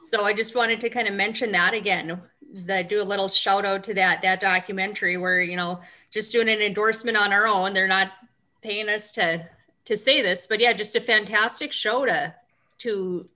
So 0.00 0.24
I 0.24 0.32
just 0.32 0.56
wanted 0.56 0.80
to 0.80 0.90
kind 0.90 1.08
of 1.08 1.14
mention 1.14 1.52
that 1.52 1.74
again, 1.74 2.22
that 2.52 2.88
do 2.88 3.00
a 3.00 3.04
little 3.04 3.28
shout 3.28 3.64
out 3.64 3.84
to 3.84 3.94
that 3.94 4.22
that 4.22 4.40
documentary 4.40 5.16
where 5.16 5.40
you 5.40 5.56
know 5.56 5.80
just 6.10 6.32
doing 6.32 6.48
an 6.48 6.60
endorsement 6.60 7.16
on 7.16 7.32
our 7.32 7.46
own. 7.46 7.72
They're 7.72 7.88
not 7.88 8.12
paying 8.62 8.88
us 8.88 9.12
to 9.12 9.46
to 9.84 9.96
say 9.96 10.22
this, 10.22 10.46
but 10.46 10.60
yeah, 10.60 10.72
just 10.72 10.96
a 10.96 11.00
fantastic 11.00 11.72
show 11.72 12.06
to 12.06 12.34
to 12.78 13.28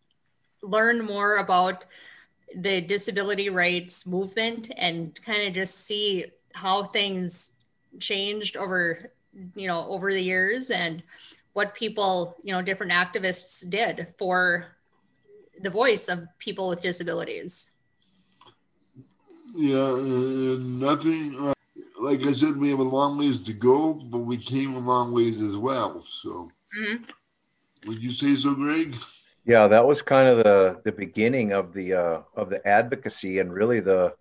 learn 0.63 1.05
more 1.05 1.37
about 1.37 1.87
the 2.55 2.81
disability 2.81 3.49
rights 3.51 4.07
movement 4.07 4.71
and 4.77 5.21
kind 5.25 5.47
of 5.47 5.53
just 5.53 5.87
see 5.87 6.25
how 6.55 6.85
things 6.85 7.59
changed 7.99 8.57
over 8.57 9.11
you 9.57 9.67
know 9.67 9.87
over 9.89 10.13
the 10.13 10.23
years 10.23 10.71
and 10.71 11.03
what 11.53 11.75
people 11.75 12.37
you 12.43 12.53
know 12.53 12.63
different 12.63 12.93
activists 12.93 13.69
did 13.69 14.07
for 14.19 14.67
the 15.61 15.71
voice 15.71 16.09
of 16.09 16.27
people 16.39 16.69
with 16.69 16.83
disabilities 16.83 17.74
yeah 19.55 20.57
nothing 20.61 21.37
uh, 21.39 21.53
like 22.01 22.23
i 22.27 22.33
said 22.33 22.57
we 22.57 22.71
have 22.71 22.81
a 22.81 22.83
long 22.83 23.19
ways 23.19 23.41
to 23.41 23.53
go 23.53 23.95
but 23.95 24.19
we 24.19 24.37
came 24.37 24.75
a 24.75 24.79
long 24.79 25.13
ways 25.13 25.41
as 25.41 25.57
well 25.57 26.01
so 26.01 26.51
mm-hmm. 26.79 27.05
would 27.89 28.03
you 28.03 28.11
say 28.11 28.35
so 28.35 28.55
greg 28.55 28.95
yeah 29.45 29.67
that 29.67 29.87
was 29.87 30.03
kind 30.03 30.29
of 30.29 30.39
the 30.39 30.81
the 30.85 30.93
beginning 30.93 31.53
of 31.53 31.73
the 31.73 31.95
uh, 31.95 32.21
of 32.35 32.51
the 32.51 32.67
advocacy 32.67 33.39
and 33.39 33.53
really 33.53 33.81
the 33.81 34.15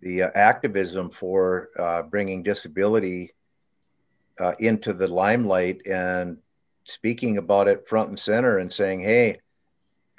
the 0.00 0.24
uh, 0.24 0.30
activism 0.34 1.10
for 1.10 1.70
uh, 1.78 2.02
bringing 2.02 2.42
disability 2.42 3.32
uh, 4.38 4.52
into 4.58 4.92
the 4.92 5.08
limelight 5.08 5.86
and 5.86 6.38
speaking 6.84 7.38
about 7.38 7.68
it 7.68 7.88
front 7.88 8.08
and 8.08 8.18
center 8.18 8.58
and 8.58 8.72
saying, 8.72 9.00
hey, 9.00 9.40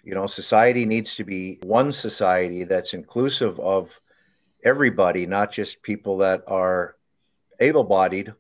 you 0.04 0.13
know, 0.13 0.28
society 0.28 0.86
needs 0.86 1.15
to 1.15 1.23
be 1.23 1.60
one 1.63 1.91
society 1.91 2.63
that's 2.63 2.93
inclusive 2.93 3.60
of 3.60 3.97
everybody, 4.63 5.26
not 5.26 5.52
just 5.52 5.82
people 5.82 6.17
that 6.20 6.43
are 6.48 6.96
able 7.60 7.84
bodied, 7.84 8.34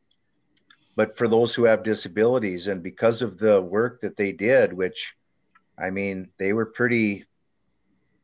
but 0.95 1.17
for 1.17 1.27
those 1.27 1.53
who 1.53 1.65
have 1.65 1.83
disabilities. 1.83 2.67
And 2.67 2.81
because 2.81 3.21
of 3.21 3.37
the 3.37 3.61
work 3.61 4.01
that 4.01 4.17
they 4.17 4.31
did, 4.31 4.73
which 4.73 5.15
I 5.77 5.91
mean, 5.91 6.29
they 6.37 6.53
were 6.53 6.65
pretty, 6.65 7.25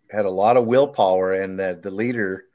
had 0.10 0.26
a 0.26 0.30
lot 0.30 0.58
of 0.58 0.66
willpower, 0.66 1.34
and 1.34 1.60
that 1.60 1.84
the 1.84 1.92
leader, 1.92 2.46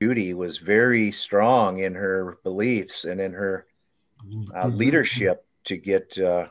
Judy, 0.00 0.32
was 0.32 0.58
very 0.58 1.10
strong 1.10 1.78
in 1.78 1.94
her 1.94 2.38
beliefs 2.44 3.04
and 3.04 3.20
in 3.20 3.32
her 3.32 3.66
uh, 4.54 4.68
leadership 4.68 5.44
to 5.64 5.76
get 5.76 6.16
uh, 6.18 6.48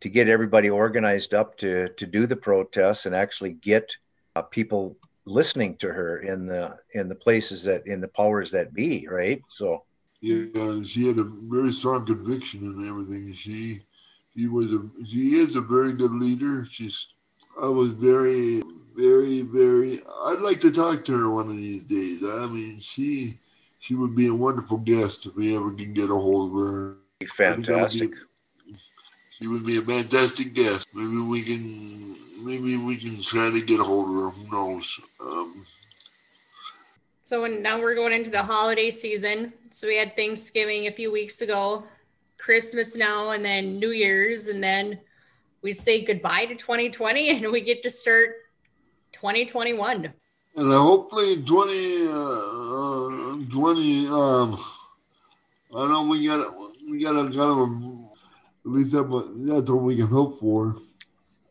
to 0.00 0.08
get 0.08 0.28
everybody 0.28 0.70
organized 0.70 1.34
up 1.34 1.56
to 1.58 1.88
to 1.90 2.06
do 2.06 2.26
the 2.26 2.36
protests 2.36 3.06
and 3.06 3.14
actually 3.14 3.52
get 3.52 3.96
uh, 4.34 4.42
people 4.42 4.96
listening 5.26 5.76
to 5.76 5.88
her 5.88 6.18
in 6.18 6.46
the 6.46 6.76
in 6.92 7.08
the 7.08 7.14
places 7.14 7.62
that 7.64 7.86
in 7.86 8.00
the 8.00 8.08
powers 8.08 8.50
that 8.50 8.74
be 8.74 9.06
right 9.10 9.42
so 9.48 9.82
yeah 10.20 10.82
she 10.82 11.08
had 11.08 11.18
a 11.18 11.24
very 11.24 11.72
strong 11.72 12.04
conviction 12.04 12.62
in 12.62 12.88
everything 12.88 13.32
she 13.32 13.80
she 14.36 14.46
was 14.48 14.72
a 14.72 14.82
she 15.06 15.36
is 15.36 15.56
a 15.56 15.60
very 15.60 15.92
good 15.92 16.10
leader 16.10 16.64
she's 16.64 17.14
i 17.62 17.66
was 17.66 17.90
very 17.90 18.62
very 18.94 19.40
very 19.42 20.02
i'd 20.26 20.40
like 20.40 20.60
to 20.60 20.70
talk 20.70 21.04
to 21.04 21.16
her 21.16 21.30
one 21.30 21.48
of 21.48 21.56
these 21.56 21.84
days 21.84 22.22
i 22.22 22.46
mean 22.46 22.78
she 22.78 23.38
she 23.84 23.94
would 23.94 24.16
be 24.16 24.28
a 24.28 24.34
wonderful 24.34 24.78
guest 24.78 25.26
if 25.26 25.36
we 25.36 25.54
ever 25.54 25.70
can 25.74 25.92
get 25.92 26.08
a 26.08 26.14
hold 26.14 26.52
of 26.52 26.56
her. 26.56 26.96
Fantastic. 27.34 28.12
she 29.28 29.46
would 29.46 29.66
be 29.66 29.76
a 29.76 29.82
fantastic 29.82 30.54
guest. 30.54 30.88
Maybe 30.94 31.20
we 31.20 31.42
can 31.42 32.16
maybe 32.44 32.76
we 32.76 32.96
can 32.96 33.20
try 33.22 33.50
to 33.50 33.64
get 33.64 33.80
a 33.80 33.84
hold 33.84 34.08
of 34.08 34.14
her. 34.14 34.30
Who 34.30 34.52
knows? 34.52 35.00
Um, 35.20 35.64
so 37.22 37.46
now 37.46 37.80
we're 37.80 37.94
going 37.94 38.12
into 38.12 38.30
the 38.30 38.42
holiday 38.42 38.90
season. 38.90 39.54
So 39.70 39.88
we 39.88 39.96
had 39.96 40.14
Thanksgiving 40.14 40.86
a 40.86 40.90
few 40.90 41.10
weeks 41.10 41.40
ago. 41.40 41.84
Christmas 42.36 42.96
now 42.96 43.30
and 43.30 43.42
then 43.42 43.78
New 43.78 43.90
Year's, 43.90 44.48
and 44.48 44.62
then 44.62 44.98
we 45.62 45.72
say 45.72 46.04
goodbye 46.04 46.44
to 46.44 46.54
2020 46.54 47.30
and 47.42 47.50
we 47.50 47.62
get 47.62 47.82
to 47.82 47.90
start 47.90 48.34
2021. 49.12 50.12
And 50.56 50.72
hopefully 50.72 51.42
20, 51.42 52.06
uh, 52.06 53.50
20, 53.50 54.06
um, 54.08 54.58
I 55.74 55.88
know 55.88 56.06
we 56.08 56.26
got 56.26 56.54
we 56.88 57.02
got 57.02 57.16
a 57.16 57.24
kind 57.24 57.40
of 57.40 57.58
a, 57.58 58.04
at 58.64 58.70
least 58.70 58.92
that's 58.92 59.70
what 59.70 59.82
we 59.82 59.96
can 59.96 60.06
hope 60.06 60.38
for. 60.38 60.76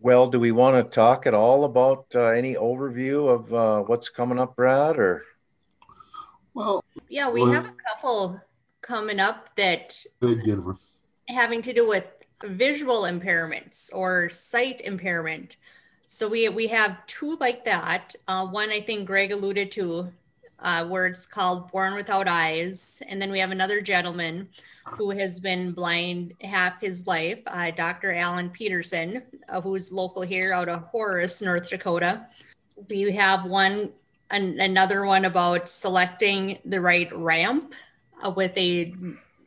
Well, 0.04 0.28
do 0.28 0.38
we 0.38 0.52
want 0.52 0.76
to 0.76 0.84
talk 0.84 1.26
at 1.26 1.34
all 1.34 1.63
about 1.63 2.08
uh, 2.13 2.24
any 2.26 2.56
overview 2.56 3.30
of 3.34 3.54
uh, 3.54 3.80
what's 3.84 4.10
coming 4.10 4.38
up, 4.38 4.58
Brad? 4.58 5.00
Or 5.00 5.24
well, 6.54 6.84
yeah, 7.08 7.30
we 7.30 7.42
well, 7.42 7.54
have 7.54 7.66
a 7.68 7.74
couple 7.88 8.42
coming 8.82 9.22
up 9.22 9.56
that 9.56 10.04
having 11.30 11.62
to 11.62 11.72
do 11.72 11.88
with 11.88 12.06
visual 12.44 13.04
impairments 13.04 13.96
or 13.96 14.30
sight 14.30 14.82
impairment. 14.82 15.56
So 16.08 16.28
we 16.28 16.50
we 16.50 16.68
have 16.68 17.06
two 17.06 17.38
like 17.38 17.63
that. 17.63 18.13
Uh, 18.28 18.46
one 18.46 18.72
I 18.72 18.82
think 18.82 19.08
Greg 19.08 19.32
alluded 19.32 19.72
to, 19.72 20.12
uh, 20.60 20.84
where 20.84 21.06
it's 21.06 21.26
called 21.26 21.72
"Born 21.72 21.96
Without 21.96 22.28
Eyes," 22.28 23.02
and 23.08 23.22
then 23.22 23.32
we 23.32 23.39
have 23.39 23.52
another 23.52 23.80
gentleman 23.80 24.50
who 24.86 25.12
has 25.12 25.39
been 25.39 25.72
blind 25.72 26.34
half 26.41 26.82
his 26.82 27.08
life, 27.08 27.41
uh, 27.48 27.72
Dr. 27.72 28.13
Alan 28.13 28.50
Peterson, 28.50 29.24
uh, 29.50 29.62
who's 29.62 29.91
local 29.91 30.22
here 30.22 30.54
out 30.54 30.69
of 30.69 30.82
Horace, 30.82 31.41
North 31.41 31.69
Dakota. 31.69 32.28
We 32.89 33.13
have 33.13 33.46
one, 33.46 33.91
an, 34.30 34.60
another 34.60 35.06
one 35.06 35.26
about 35.26 35.67
selecting 35.67 36.60
the 36.65 36.82
right 36.82 37.12
ramp 37.15 37.74
uh, 38.26 38.30
with 38.30 38.58
a 38.58 38.93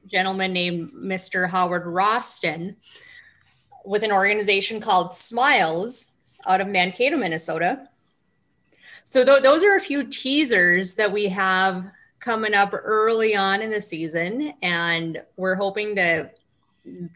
gentleman 0.07 0.53
named 0.53 0.93
Mr. 0.93 1.51
Howard 1.51 1.85
Roston 1.85 2.77
with 3.85 4.03
an 4.03 4.13
organization 4.13 4.81
called 4.81 5.15
Smiles 5.15 6.15
out 6.47 6.61
of 6.61 6.69
Mankato, 6.69 7.17
Minnesota. 7.17 7.89
So 9.05 9.25
th- 9.25 9.43
those 9.43 9.63
are 9.65 9.77
a 9.77 9.81
few 9.81 10.05
teasers 10.05 10.95
that 10.97 11.13
we 11.13 11.29
have 11.29 11.93
coming 12.27 12.55
up 12.55 12.75
early 12.75 13.37
on 13.37 13.63
in 13.63 13.71
the 13.71 13.81
season, 13.81 14.53
and 14.61 15.23
we're 15.37 15.55
hoping 15.55 15.95
to 15.95 16.29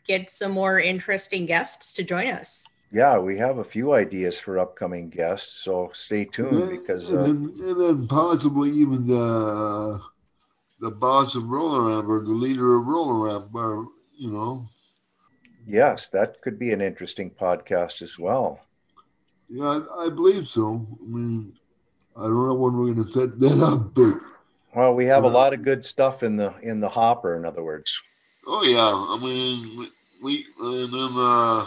get 0.06 0.30
some 0.30 0.52
more 0.52 0.78
interesting 0.78 1.46
guests 1.46 1.92
to 1.94 2.04
join 2.04 2.28
us. 2.28 2.68
Yeah, 2.92 3.18
we 3.18 3.36
have 3.38 3.58
a 3.58 3.64
few 3.64 3.92
ideas 3.92 4.38
for 4.38 4.60
upcoming 4.60 5.10
guests, 5.10 5.64
so 5.64 5.90
stay 5.92 6.24
tuned 6.24 6.70
because 6.70 7.10
uh, 7.10 7.24
and, 7.24 7.24
then, 7.24 7.68
and, 7.68 7.80
then, 7.80 8.06
possibly 8.06 8.70
even 8.70 9.04
the 9.04 10.00
the 10.78 10.92
boss 10.92 11.34
of 11.34 11.48
Roll-A-Ramp 11.48 12.08
or 12.08 12.22
the 12.22 12.32
leader 12.32 12.78
of 12.78 12.86
Roll-A-Ramp, 12.86 13.50
or 13.52 13.88
you 14.16 14.30
know. 14.30 14.68
Yes, 15.66 16.08
that 16.10 16.40
could 16.40 16.58
be 16.58 16.72
an 16.72 16.80
interesting 16.80 17.30
podcast 17.30 18.00
as 18.00 18.16
well. 18.16 18.60
Yeah, 19.48 19.64
I, 19.64 20.06
I 20.06 20.08
believe 20.08 20.46
so. 20.48 20.86
I 21.02 21.06
mean, 21.06 21.52
I 22.16 22.22
don't 22.22 22.46
know 22.46 22.54
when 22.54 22.76
we're 22.76 22.92
going 22.92 23.04
to 23.04 23.12
set 23.12 23.38
that 23.38 23.62
up, 23.62 23.94
but 23.94 24.29
well, 24.74 24.94
we 24.94 25.06
have 25.06 25.24
a 25.24 25.28
lot 25.28 25.52
of 25.52 25.62
good 25.62 25.84
stuff 25.84 26.22
in 26.22 26.36
the 26.36 26.54
in 26.62 26.80
the 26.80 26.88
hopper. 26.88 27.36
In 27.36 27.44
other 27.44 27.62
words. 27.62 28.02
Oh 28.46 28.64
yeah, 28.64 28.92
I 29.14 29.24
mean 29.24 29.88
we 30.22 30.44
and 30.60 30.92
then 30.92 31.10
uh, 31.14 31.64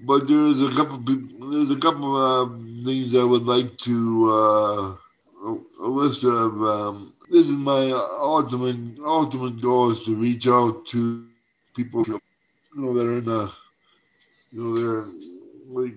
but 0.00 0.26
there's 0.26 0.62
a 0.62 0.70
couple 0.74 0.98
there's 0.98 1.70
a 1.70 1.80
couple 1.80 2.16
of 2.16 2.52
uh, 2.52 2.58
things 2.84 3.16
I 3.16 3.24
would 3.24 3.44
like 3.44 3.76
to 3.78 4.30
uh, 4.30 5.50
a, 5.80 5.86
list 5.86 6.24
of. 6.24 6.62
Um, 6.62 7.12
this 7.30 7.46
is 7.46 7.52
my 7.52 7.90
ultimate 8.20 8.98
ultimate 9.04 9.60
goal 9.60 9.90
is 9.90 10.04
to 10.04 10.14
reach 10.14 10.46
out 10.46 10.86
to 10.86 11.26
people 11.74 12.04
you 12.06 12.20
know 12.74 12.92
that 12.92 13.06
are 13.06 13.18
in 13.18 13.24
the 13.24 13.52
you 14.50 14.62
know 14.62 14.76
they're 14.76 15.12
like 15.68 15.94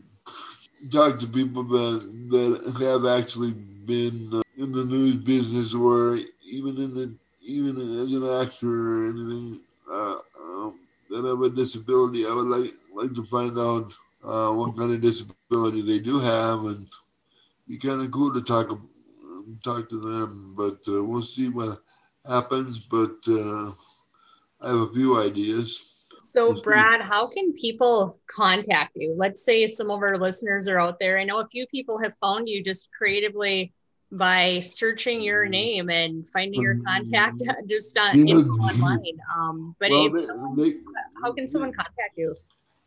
talk 0.92 1.20
to 1.20 1.28
people 1.28 1.64
that 1.64 2.00
that 2.30 2.86
have 2.86 3.06
actually 3.06 3.52
been 3.52 4.30
uh, 4.34 4.42
in 4.58 4.72
the 4.72 4.86
news 4.86 5.16
business 5.16 5.74
or 5.74 6.20
even 6.56 6.78
in 6.78 6.94
the 6.94 7.14
even 7.42 7.78
as 7.78 8.14
an 8.14 8.26
actor 8.42 8.68
or 8.68 9.10
anything 9.10 9.62
uh, 9.92 10.18
um, 10.42 10.80
that 11.10 11.24
have 11.24 11.42
a 11.42 11.50
disability, 11.50 12.26
I 12.26 12.34
would 12.34 12.48
like 12.48 12.74
like 12.94 13.14
to 13.16 13.26
find 13.26 13.58
out 13.60 13.92
uh, 14.24 14.52
what 14.54 14.78
kind 14.78 14.94
of 14.94 15.02
disability 15.02 15.82
they 15.82 16.00
do 16.00 16.20
have, 16.20 16.60
and 16.66 16.88
be 17.68 17.78
kind 17.78 18.02
of 18.02 18.12
cool 18.12 18.34
to 18.34 18.42
talk 18.42 18.68
talk 19.64 19.90
to 19.90 20.00
them. 20.00 20.54
But 20.58 20.80
uh, 20.88 21.04
we'll 21.04 21.22
see 21.22 21.50
what 21.50 21.82
happens. 22.28 22.80
But 22.80 23.18
uh, 23.28 23.72
I 24.62 24.70
have 24.70 24.82
a 24.90 24.94
few 24.94 25.22
ideas. 25.22 25.92
So, 26.22 26.60
Brad, 26.60 27.02
how 27.02 27.28
can 27.28 27.54
people 27.54 28.20
contact 28.26 28.94
you? 28.96 29.14
Let's 29.16 29.46
say 29.46 29.68
some 29.68 29.92
of 29.92 30.02
our 30.02 30.18
listeners 30.18 30.68
are 30.68 30.80
out 30.80 30.98
there. 31.00 31.20
I 31.20 31.24
know 31.24 31.40
a 31.40 31.48
few 31.48 31.68
people 31.68 32.02
have 32.02 32.16
found 32.20 32.50
you 32.50 32.64
just 32.64 32.90
creatively 32.98 33.75
by 34.12 34.60
searching 34.60 35.22
your 35.22 35.44
mm-hmm. 35.44 35.52
name 35.52 35.90
and 35.90 36.30
finding 36.30 36.62
your 36.62 36.78
contact 36.84 37.40
mm-hmm. 37.40 37.66
just 37.68 37.98
on 37.98 38.28
yeah. 38.28 38.36
online. 38.36 39.20
Um, 39.36 39.76
but 39.80 39.92
well, 39.92 40.10
they, 40.56 40.72
they, 40.72 40.78
how 41.22 41.34
can 41.34 41.48
someone 41.48 41.74
contact 41.74 42.18
you? 42.18 42.36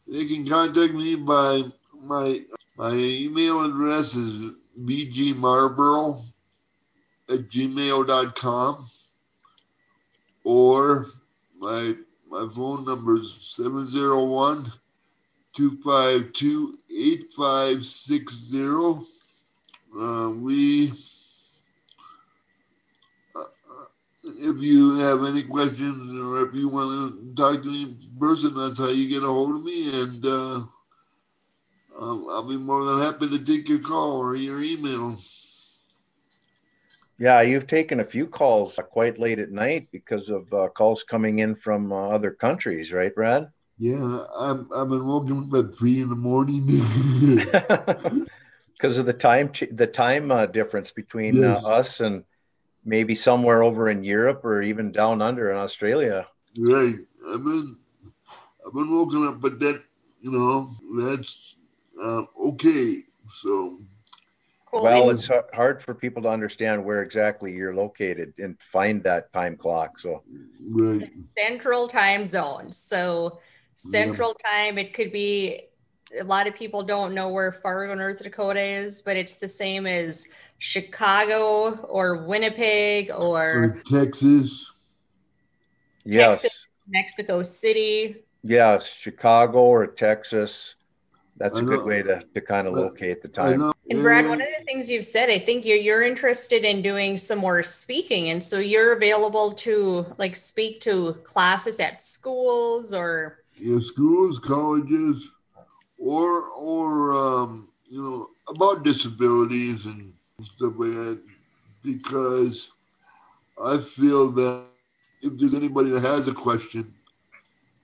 They 0.06 0.26
can 0.26 0.46
contact 0.46 0.94
me 0.94 1.16
by 1.16 1.62
my 2.02 2.42
my 2.76 2.92
email 2.92 3.64
address 3.64 4.14
is 4.14 4.52
bgmarborough 4.84 6.22
at 7.28 7.48
gmail.com 7.48 8.86
or 10.44 11.06
my 11.58 11.94
my 12.30 12.48
phone 12.54 12.84
number 12.84 13.16
is 13.16 13.36
701 13.40 14.70
252 15.54 16.78
8560. 16.90 19.17
Uh, 19.96 20.30
we 20.30 20.92
if 24.24 24.56
you 24.58 24.98
have 24.98 25.24
any 25.24 25.42
questions 25.42 26.20
or 26.20 26.46
if 26.46 26.54
you 26.54 26.68
want 26.68 26.90
to 26.90 27.34
talk 27.34 27.62
to 27.62 27.68
me 27.68 27.82
in 27.84 27.98
person, 28.18 28.54
that's 28.54 28.78
how 28.78 28.88
you 28.88 29.08
get 29.08 29.22
a 29.22 29.26
hold 29.26 29.56
of 29.56 29.62
me. 29.62 30.02
And 30.02 30.26
uh, 30.26 30.62
I'll 32.00 32.48
be 32.48 32.56
more 32.56 32.84
than 32.84 33.02
happy 33.02 33.28
to 33.28 33.38
take 33.38 33.68
your 33.68 33.80
call 33.80 34.18
or 34.18 34.36
your 34.36 34.62
email. 34.62 35.16
Yeah, 37.20 37.40
you've 37.40 37.66
taken 37.66 37.98
a 37.98 38.04
few 38.04 38.28
calls 38.28 38.78
quite 38.90 39.18
late 39.18 39.40
at 39.40 39.50
night 39.50 39.88
because 39.90 40.28
of 40.28 40.52
uh, 40.52 40.68
calls 40.68 41.02
coming 41.02 41.40
in 41.40 41.56
from 41.56 41.92
uh, 41.92 42.10
other 42.10 42.30
countries, 42.30 42.92
right, 42.92 43.12
Brad? 43.12 43.48
Yeah, 43.76 44.24
I'm, 44.36 44.68
I've 44.74 44.88
been 44.88 45.06
woken 45.06 45.48
up 45.48 45.64
at 45.64 45.74
three 45.74 46.00
in 46.00 46.10
the 46.10 46.16
morning. 46.16 46.64
Because 48.78 48.98
of 48.98 49.06
the 49.06 49.12
time, 49.12 49.50
the 49.72 49.86
time 49.86 50.30
uh, 50.30 50.46
difference 50.46 50.92
between 50.92 51.42
uh, 51.42 51.56
us 51.64 52.00
and 52.00 52.22
maybe 52.84 53.14
somewhere 53.14 53.62
over 53.62 53.88
in 53.90 54.04
Europe 54.04 54.44
or 54.44 54.62
even 54.62 54.92
down 54.92 55.20
under 55.20 55.50
in 55.50 55.56
Australia. 55.56 56.26
Right. 56.56 56.94
I've 57.28 57.44
been 57.44 57.76
I've 58.66 58.72
been 58.72 58.90
woken 58.90 59.26
up, 59.26 59.40
but 59.40 59.58
that 59.60 59.82
you 60.20 60.30
know 60.30 60.70
that's 60.96 61.56
uh, 62.02 62.22
okay. 62.48 63.04
So. 63.30 63.80
Cool. 64.70 64.82
Well, 64.82 65.08
it's 65.08 65.30
hard 65.54 65.82
for 65.82 65.94
people 65.94 66.22
to 66.24 66.28
understand 66.28 66.84
where 66.84 67.00
exactly 67.00 67.54
you're 67.54 67.74
located 67.74 68.34
and 68.36 68.54
find 68.70 69.02
that 69.04 69.32
time 69.32 69.56
clock. 69.56 69.98
So, 69.98 70.22
right. 70.72 71.10
central 71.38 71.88
time 71.88 72.26
zone. 72.26 72.70
So, 72.70 73.40
central 73.76 74.34
yeah. 74.44 74.50
time, 74.66 74.76
it 74.76 74.92
could 74.92 75.10
be 75.10 75.67
a 76.18 76.24
lot 76.24 76.46
of 76.46 76.54
people 76.54 76.82
don't 76.82 77.14
know 77.14 77.28
where 77.28 77.52
Fargo, 77.52 77.94
North 77.94 78.22
Dakota 78.22 78.60
is, 78.60 79.02
but 79.02 79.16
it's 79.16 79.36
the 79.36 79.48
same 79.48 79.86
as 79.86 80.26
Chicago 80.58 81.74
or 81.82 82.24
Winnipeg 82.24 83.10
or, 83.10 83.64
or 83.64 83.82
Texas. 83.86 84.72
Texas, 86.10 86.44
yes. 86.44 86.66
Mexico 86.86 87.42
City. 87.42 88.16
Yes, 88.42 88.88
Chicago 88.88 89.58
or 89.58 89.86
Texas. 89.86 90.74
That's 91.36 91.60
a 91.60 91.62
good 91.62 91.84
way 91.84 92.02
to, 92.02 92.20
to 92.34 92.40
kind 92.40 92.66
of 92.66 92.74
locate 92.74 93.22
the 93.22 93.28
time. 93.28 93.72
And 93.88 94.02
Brad, 94.02 94.26
one 94.26 94.40
of 94.40 94.48
the 94.58 94.64
things 94.64 94.90
you've 94.90 95.04
said, 95.04 95.30
I 95.30 95.38
think 95.38 95.64
you're, 95.64 95.76
you're 95.76 96.02
interested 96.02 96.64
in 96.64 96.82
doing 96.82 97.16
some 97.16 97.38
more 97.38 97.62
speaking. 97.62 98.30
And 98.30 98.42
so 98.42 98.58
you're 98.58 98.96
available 98.96 99.52
to 99.52 100.04
like 100.18 100.34
speak 100.34 100.80
to 100.80 101.12
classes 101.22 101.78
at 101.78 102.00
schools 102.00 102.92
or 102.92 103.44
yeah, 103.56 103.78
schools, 103.80 104.40
colleges, 104.40 105.28
or 105.98 106.44
or 106.50 107.14
um, 107.14 107.68
you 107.90 108.02
know 108.02 108.30
about 108.48 108.84
disabilities 108.84 109.86
and 109.86 110.12
stuff 110.16 110.74
like 110.78 110.92
that 110.92 111.20
because 111.82 112.72
I 113.62 113.78
feel 113.78 114.30
that 114.32 114.66
if 115.22 115.36
there's 115.36 115.54
anybody 115.54 115.90
that 115.90 116.02
has 116.02 116.28
a 116.28 116.34
question, 116.34 116.94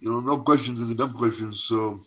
you 0.00 0.11
know, 0.11 0.20
no 0.20 0.38
questions 0.38 0.81
is 0.81 0.90
a 0.90 0.94
dumb 0.94 1.12
question. 1.14 1.53
So 1.53 2.00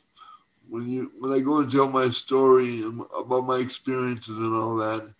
when 0.69 0.87
you 0.89 1.11
when 1.19 1.31
I 1.31 1.39
go 1.39 1.59
and 1.59 1.71
tell 1.71 1.87
my 1.89 2.09
story 2.09 2.83
about 3.17 3.45
my 3.45 3.57
experiences 3.57 4.35
and 4.35 4.53
all 4.53 4.77
that, 4.77 5.13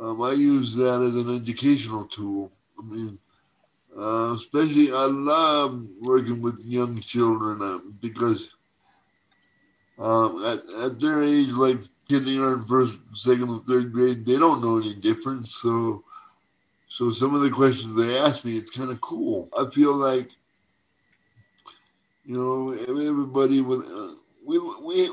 um, 0.00 0.22
I 0.22 0.32
use 0.32 0.74
that 0.76 1.02
as 1.02 1.16
an 1.16 1.36
educational 1.36 2.04
tool. 2.06 2.52
I 2.78 2.82
mean, 2.82 3.18
Uh, 3.96 4.32
especially, 4.34 4.92
I 4.92 5.06
love 5.06 5.86
working 6.02 6.42
with 6.42 6.66
young 6.66 7.00
children 7.00 7.62
uh, 7.62 7.78
because 8.00 8.55
um, 9.98 10.44
at, 10.44 10.62
at 10.84 11.00
their 11.00 11.22
age, 11.22 11.52
like 11.52 11.78
kindergarten, 12.08 12.64
first, 12.66 12.98
second, 13.14 13.48
and 13.48 13.62
third 13.62 13.92
grade, 13.92 14.24
they 14.24 14.38
don't 14.38 14.62
know 14.62 14.78
any 14.78 14.94
difference. 14.94 15.54
So, 15.54 16.04
so 16.88 17.10
some 17.10 17.34
of 17.34 17.40
the 17.40 17.50
questions 17.50 17.96
they 17.96 18.18
ask 18.18 18.44
me, 18.44 18.56
it's 18.56 18.76
kind 18.76 18.90
of 18.90 19.00
cool. 19.00 19.48
I 19.58 19.68
feel 19.70 19.94
like, 19.94 20.30
you 22.24 22.36
know, 22.36 22.72
everybody 22.72 23.60
with 23.60 23.86
uh, 23.86 24.14
we 24.44 24.58
we 24.82 25.10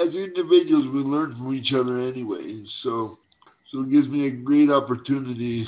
as 0.00 0.16
individuals 0.16 0.86
we 0.88 1.00
learn 1.00 1.32
from 1.32 1.52
each 1.52 1.74
other 1.74 1.98
anyway. 1.98 2.64
So, 2.66 3.18
so 3.64 3.82
it 3.82 3.90
gives 3.90 4.08
me 4.08 4.26
a 4.26 4.30
great 4.30 4.70
opportunity 4.70 5.66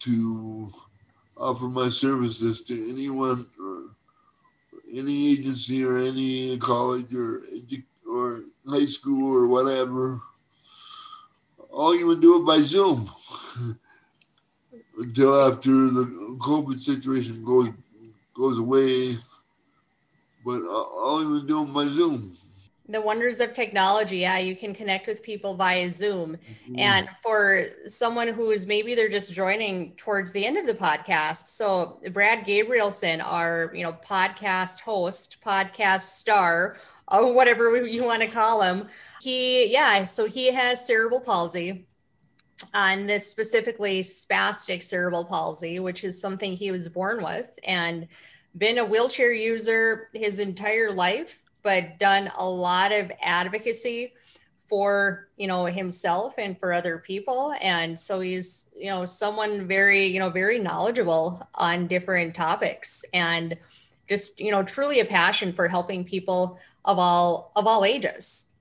to 0.00 0.70
offer 1.36 1.68
my 1.68 1.88
services 1.88 2.62
to 2.62 2.90
anyone 2.90 3.46
any 4.92 5.32
agency 5.32 5.84
or 5.84 5.98
any 5.98 6.58
college 6.58 7.12
or 7.14 7.42
or 8.08 8.42
high 8.68 8.86
school 8.86 9.34
or 9.36 9.46
whatever. 9.46 10.20
All 11.70 11.96
you 11.96 12.06
would 12.06 12.20
do 12.20 12.40
it 12.40 12.46
by 12.46 12.60
Zoom 12.60 13.06
until 14.98 15.48
after 15.48 15.70
the 15.70 16.04
COVID 16.38 16.80
situation 16.80 17.44
goes 17.44 17.68
goes 18.34 18.58
away. 18.58 19.18
But 20.44 20.62
all 20.62 21.22
you 21.22 21.30
would 21.30 21.48
do 21.48 21.64
it 21.64 21.72
by 21.74 21.84
Zoom 21.86 22.32
the 22.88 23.00
wonders 23.00 23.40
of 23.40 23.52
technology. 23.52 24.18
Yeah 24.18 24.38
you 24.38 24.56
can 24.56 24.74
connect 24.74 25.06
with 25.06 25.22
people 25.22 25.54
via 25.54 25.88
zoom. 25.90 26.36
Mm-hmm. 26.36 26.78
and 26.78 27.08
for 27.22 27.64
someone 27.84 28.28
who 28.28 28.50
is 28.50 28.66
maybe 28.66 28.94
they're 28.94 29.08
just 29.08 29.34
joining 29.34 29.92
towards 29.92 30.32
the 30.32 30.46
end 30.46 30.56
of 30.56 30.66
the 30.66 30.74
podcast. 30.74 31.48
So 31.48 32.00
brad 32.12 32.44
gabrielson 32.44 33.22
our 33.24 33.72
you 33.74 33.82
know 33.82 33.92
podcast 33.92 34.80
host 34.80 35.38
podcast 35.44 36.00
star 36.00 36.76
or 37.08 37.32
whatever 37.32 37.84
you 37.86 38.04
want 38.04 38.22
to 38.22 38.28
call 38.28 38.62
him 38.62 38.88
he 39.20 39.72
yeah 39.72 40.04
so 40.04 40.26
he 40.26 40.52
has 40.52 40.86
cerebral 40.86 41.20
palsy. 41.20 41.86
And 42.72 43.08
this 43.08 43.30
specifically 43.30 44.00
spastic 44.00 44.82
cerebral 44.82 45.24
palsy 45.24 45.78
which 45.80 46.04
is 46.04 46.20
something 46.20 46.52
he 46.52 46.70
was 46.70 46.88
born 46.88 47.22
with 47.22 47.50
and 47.66 48.08
been 48.56 48.78
a 48.78 48.84
wheelchair 48.84 49.32
user 49.32 50.08
his 50.14 50.38
entire 50.40 50.90
life 50.90 51.45
but 51.66 51.98
done 51.98 52.30
a 52.38 52.48
lot 52.48 52.92
of 52.92 53.10
advocacy 53.20 54.12
for 54.68 55.28
you 55.36 55.48
know 55.48 55.64
himself 55.66 56.34
and 56.38 56.58
for 56.58 56.72
other 56.72 56.98
people. 56.98 57.54
And 57.60 57.98
so 57.98 58.20
he's 58.20 58.70
you 58.78 58.86
know 58.86 59.04
someone 59.04 59.66
very 59.66 60.06
you 60.06 60.20
know 60.20 60.30
very 60.30 60.60
knowledgeable 60.60 61.42
on 61.56 61.88
different 61.88 62.36
topics 62.36 63.04
and 63.12 63.56
just 64.08 64.40
you 64.40 64.52
know 64.52 64.62
truly 64.62 65.00
a 65.00 65.04
passion 65.04 65.50
for 65.50 65.66
helping 65.66 66.04
people 66.04 66.58
of 66.84 67.00
all 67.00 67.50
of 67.56 67.66
all 67.66 67.84
ages. 67.84 68.54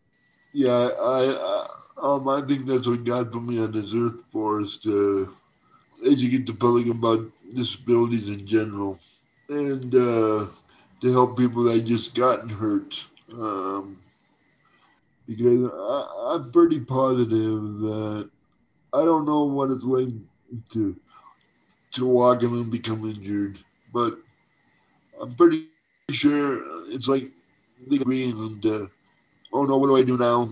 Yeah 0.51 0.89
i 1.17 1.21
uh, 1.51 1.67
um 2.07 2.27
i 2.27 2.41
think 2.41 2.65
that's 2.65 2.87
what 2.87 3.03
god 3.03 3.31
put 3.31 3.43
me 3.43 3.59
on 3.61 3.71
this 3.71 3.93
earth 3.93 4.23
for 4.31 4.61
is 4.61 4.77
to 4.79 5.33
educate 6.05 6.45
the 6.47 6.53
public 6.53 6.87
about 6.87 7.21
disabilities 7.53 8.29
in 8.29 8.45
general. 8.47 8.97
And 9.49 9.93
uh 9.93 10.47
to 11.05 11.11
help 11.11 11.37
people 11.37 11.61
that 11.61 11.85
just 11.85 12.15
gotten 12.15 12.49
hurt. 12.49 13.07
Um, 13.31 13.99
because 15.27 15.69
I, 15.71 16.33
I'm 16.33 16.51
pretty 16.51 16.79
positive 16.79 17.61
that 17.81 18.29
I 18.91 19.05
don't 19.05 19.25
know 19.25 19.43
what 19.43 19.69
it's 19.69 19.83
like 19.83 20.09
to 20.69 20.95
to 21.91 22.05
walk 22.07 22.41
in 22.41 22.49
and 22.49 22.71
become 22.71 23.05
injured, 23.05 23.59
but 23.93 24.17
I'm 25.21 25.31
pretty 25.35 25.67
sure 26.09 26.89
it's 26.91 27.07
like 27.07 27.29
the 27.87 27.99
green 27.99 28.35
and 28.37 28.65
uh, 28.65 28.87
oh 29.53 29.65
no, 29.65 29.77
what 29.77 29.87
do 29.87 29.97
I 29.97 30.03
do 30.03 30.17
now? 30.17 30.49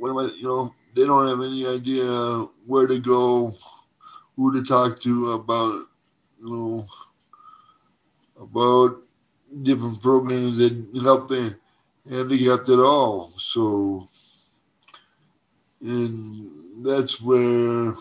What 0.00 0.10
am 0.10 0.18
I? 0.18 0.34
You 0.34 0.42
know, 0.42 0.74
they 0.92 1.06
don't 1.06 1.28
have 1.28 1.40
any 1.40 1.68
idea 1.68 2.48
where 2.66 2.88
to 2.88 2.98
go, 2.98 3.54
who 4.34 4.52
to 4.52 4.64
talk 4.64 5.00
to 5.02 5.32
about, 5.32 5.86
you 6.40 6.50
know, 6.50 6.86
about 8.40 9.05
different 9.62 10.00
programs 10.02 10.58
that 10.58 11.02
help 11.02 11.28
the 11.28 11.56
handicapped 12.08 12.68
at 12.68 12.78
all. 12.78 13.28
So, 13.28 14.06
and 15.80 16.84
that's 16.84 17.20
where 17.20 17.94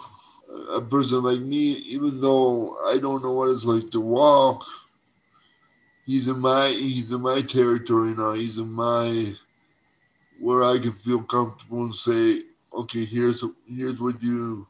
a 0.74 0.82
person 0.82 1.24
like 1.24 1.42
me, 1.42 1.74
even 1.90 2.22
though 2.22 2.78
I 2.86 2.98
don't 2.98 3.24
know 3.24 3.34
what 3.34 3.50
it's 3.50 3.66
like 3.66 3.92
to 3.92 4.00
walk, 4.00 4.64
he's 6.06 6.28
in 6.28 6.40
my 6.40 6.70
he's 6.70 7.12
in 7.12 7.22
my 7.22 7.42
territory 7.42 8.14
now. 8.14 8.34
He's 8.34 8.58
in 8.58 8.72
my 8.72 9.34
where 10.40 10.64
I 10.64 10.80
can 10.80 10.92
feel 10.92 11.22
comfortable 11.24 11.84
and 11.86 11.96
say, 11.96 12.44
okay, 12.74 13.06
here's 13.06 13.44
here's 13.68 14.00
what 14.00 14.22
you 14.22 14.68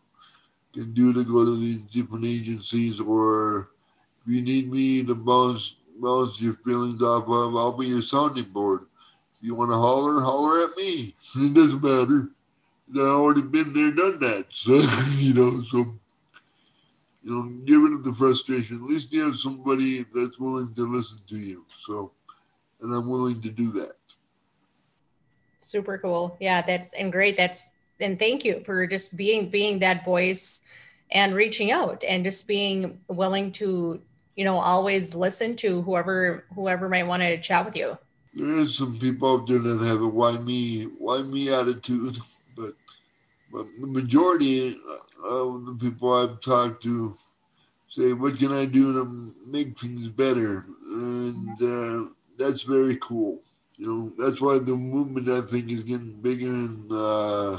can 0.74 0.94
do 0.94 1.14
to 1.14 1.24
go 1.24 1.46
to 1.46 1.58
these 1.58 1.82
different 1.84 2.26
agencies, 2.26 3.00
or 3.00 3.70
if 4.22 4.34
you 4.34 4.42
need 4.42 4.72
me 4.72 5.04
to 5.04 5.16
bounce 5.16 5.76
bounce 6.02 6.42
your 6.42 6.54
feelings 6.54 7.02
off 7.02 7.24
of. 7.24 7.56
I'll 7.56 7.78
be 7.78 7.88
your 7.88 8.02
sounding 8.02 8.46
board. 8.46 8.82
If 9.36 9.44
you 9.44 9.56
want 9.56 9.72
to 9.72 9.76
holler, 9.76 10.22
holler 10.22 10.66
at 10.66 10.78
me. 10.78 11.16
It 11.36 11.54
doesn't 11.54 11.84
matter. 11.84 12.30
I've 12.92 13.02
already 13.02 13.42
been 13.42 13.74
there, 13.74 13.94
done 13.94 14.20
that. 14.20 14.46
So, 14.54 14.76
you 15.18 15.34
know, 15.34 15.62
so, 15.62 15.96
you 17.24 17.34
know, 17.34 17.44
get 17.66 17.76
rid 17.76 17.94
of 17.94 18.04
the 18.04 18.14
frustration. 18.14 18.78
At 18.78 18.84
least 18.84 19.12
you 19.12 19.26
have 19.26 19.38
somebody 19.38 20.06
that's 20.14 20.40
willing 20.40 20.74
to 20.76 20.96
listen 20.96 21.20
to 21.28 21.38
you. 21.38 21.66
So, 21.70 22.12
and 22.82 22.94
I'm 22.94 23.10
willing 23.10 23.42
to 23.42 23.50
do 23.50 23.72
that. 23.74 23.96
Super 25.58 25.98
cool. 25.98 26.38
Yeah, 26.40 26.62
that's 26.62 26.94
and 26.94 27.12
great. 27.12 27.38
That's 27.38 27.76
and 28.00 28.20
thank 28.20 28.46
you 28.46 28.64
for 28.64 28.86
just 28.86 29.18
being 29.18 29.50
being 29.50 29.80
that 29.80 30.06
voice 30.06 30.70
and 31.12 31.34
reaching 31.34 31.72
out 31.72 32.04
and 32.04 32.24
just 32.24 32.48
being 32.48 33.00
willing 33.08 33.52
to 33.54 34.02
you 34.36 34.44
know 34.44 34.58
always 34.58 35.16
listen 35.16 35.56
to 35.58 35.82
whoever 35.82 36.46
whoever 36.54 36.90
might 36.90 37.08
want 37.08 37.22
to 37.22 37.38
chat 37.40 37.66
with 37.66 37.76
you. 37.76 37.98
There 38.34 38.60
is 38.60 38.78
some 38.78 38.98
people 38.98 39.34
out 39.34 39.48
there 39.48 39.60
that 39.60 39.86
have 39.86 40.02
a 40.02 40.08
why 40.08 40.38
me 40.38 40.84
why 40.84 41.22
me 41.22 41.54
attitude 41.54 42.18
but 42.56 42.74
but 43.52 43.66
the 43.80 43.88
majority 43.88 44.78
of 45.24 45.66
the 45.66 45.78
people 45.80 46.14
i've 46.14 46.42
talked 46.42 46.84
to 46.84 47.16
say 47.88 48.14
what 48.14 48.38
can 48.38 48.52
i 48.52 48.66
do 48.66 48.94
to 48.94 49.34
make 49.48 49.80
things 49.80 50.10
better? 50.10 50.66
And 50.86 51.62
uh, 51.62 52.10
that's 52.38 52.64
very 52.64 52.98
cool 52.98 53.40
you 53.78 53.88
know? 53.88 54.14
That's 54.18 54.42
why 54.42 54.60
the 54.60 54.76
movement 54.76 55.30
i 55.30 55.42
think 55.42 55.72
is 55.72 55.84
getting 55.84 56.22
bigger 56.22 56.48
and 56.48 56.92
uh, 56.92 57.58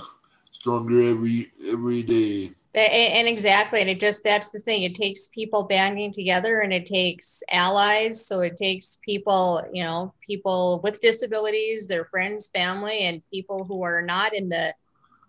stronger 0.51 1.01
every 1.03 1.53
every 1.67 2.03
day 2.03 2.53
and 2.77 3.27
exactly 3.27 3.81
and 3.81 3.89
it 3.89 3.99
just 3.99 4.23
that's 4.23 4.51
the 4.51 4.61
thing 4.61 4.83
it 4.83 4.95
takes 4.95 5.29
people 5.31 5.65
banding 5.65 6.13
together 6.13 6.61
and 6.61 6.73
it 6.73 6.85
takes 6.85 7.43
allies 7.51 8.27
so 8.27 8.41
it 8.41 8.57
takes 8.57 8.99
people 8.99 9.63
you 9.73 9.83
know 9.83 10.13
people 10.27 10.81
with 10.85 11.01
disabilities 11.01 11.87
their 11.87 12.05
friends 12.05 12.49
family 12.49 13.05
and 13.07 13.23
people 13.33 13.65
who 13.65 13.83
are 13.83 14.03
not 14.03 14.35
in 14.35 14.49
the 14.49 14.75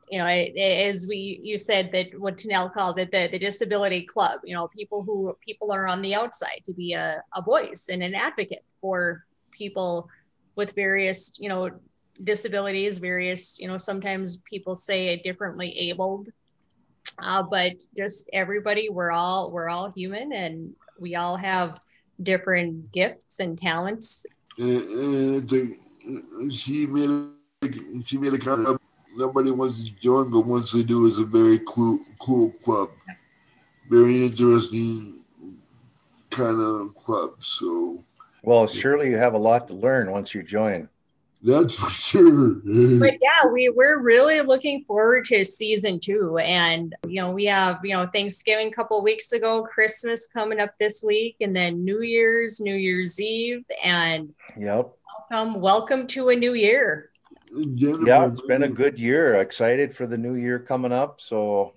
you 0.09 0.17
know 0.17 0.25
as 0.25 1.05
we 1.07 1.39
you 1.41 1.57
said 1.57 1.91
that 1.91 2.07
what 2.19 2.37
Tanel 2.37 2.73
called 2.73 2.99
it 2.99 3.11
the, 3.11 3.27
the 3.31 3.39
disability 3.39 4.03
club 4.03 4.41
you 4.43 4.53
know 4.53 4.67
people 4.67 5.03
who 5.03 5.35
people 5.41 5.71
are 5.71 5.87
on 5.87 6.01
the 6.01 6.15
outside 6.15 6.61
to 6.65 6.73
be 6.73 6.93
a, 6.93 7.23
a 7.35 7.41
voice 7.41 7.89
and 7.91 8.03
an 8.03 8.15
advocate 8.15 8.63
for 8.81 9.23
people 9.51 10.09
with 10.55 10.75
various 10.75 11.33
you 11.39 11.47
know 11.47 11.71
disabilities 12.23 12.97
various 12.97 13.59
you 13.59 13.67
know 13.67 13.77
sometimes 13.77 14.37
people 14.37 14.75
say 14.75 15.15
differently 15.17 15.77
abled 15.77 16.29
uh, 17.19 17.43
but 17.43 17.73
just 17.95 18.29
everybody 18.33 18.89
we're 18.89 19.11
all 19.11 19.51
we're 19.51 19.69
all 19.69 19.91
human 19.91 20.33
and 20.33 20.73
we 20.99 21.15
all 21.15 21.35
have 21.35 21.79
different 22.21 22.91
gifts 22.91 23.39
and 23.39 23.57
talents. 23.57 24.25
And, 24.57 25.49
she 26.49 26.85
made 26.87 27.09
a, 27.09 28.03
she 28.05 28.17
made 28.17 28.33
a 28.33 28.37
comment 28.37 28.79
nobody 29.17 29.51
wants 29.51 29.83
to 29.83 29.91
join 29.99 30.29
but 30.29 30.41
once 30.41 30.71
they 30.71 30.83
do 30.83 31.05
it's 31.05 31.19
a 31.19 31.25
very 31.25 31.59
cool 31.67 31.99
cool 32.19 32.51
club. 32.63 32.89
Very 33.89 34.25
interesting 34.25 35.19
kind 36.29 36.61
of 36.61 36.95
club 36.95 37.43
so. 37.43 38.03
Well 38.43 38.67
surely 38.67 39.09
you 39.09 39.17
have 39.17 39.33
a 39.33 39.37
lot 39.37 39.67
to 39.67 39.73
learn 39.73 40.11
once 40.11 40.33
you 40.33 40.43
join 40.43 40.87
that's 41.43 41.75
for 41.75 41.89
sure. 41.89 42.55
but 42.99 43.13
yeah, 43.21 43.47
we 43.51 43.69
we're 43.69 43.99
really 43.99 44.41
looking 44.41 44.83
forward 44.85 45.25
to 45.25 45.43
season 45.45 45.99
two, 45.99 46.37
and 46.39 46.95
you 47.07 47.21
know 47.21 47.31
we 47.31 47.45
have 47.45 47.79
you 47.83 47.93
know 47.93 48.07
Thanksgiving 48.07 48.69
a 48.69 48.71
couple 48.71 49.01
weeks 49.03 49.31
ago, 49.31 49.63
Christmas 49.63 50.27
coming 50.27 50.59
up 50.59 50.71
this 50.79 51.03
week, 51.05 51.37
and 51.41 51.55
then 51.55 51.83
New 51.83 52.01
Year's, 52.01 52.59
New 52.59 52.75
Year's 52.75 53.21
Eve, 53.21 53.63
and 53.83 54.33
yep, 54.57 54.91
welcome 55.29 55.61
welcome 55.61 56.07
to 56.07 56.29
a 56.29 56.35
new 56.35 56.53
year. 56.53 57.11
Yeah, 57.53 58.25
it's 58.25 58.41
been 58.41 58.63
a 58.63 58.69
good 58.69 58.97
year. 58.97 59.35
Excited 59.35 59.95
for 59.95 60.07
the 60.07 60.17
new 60.17 60.35
year 60.35 60.59
coming 60.59 60.91
up. 60.91 61.21
So 61.21 61.73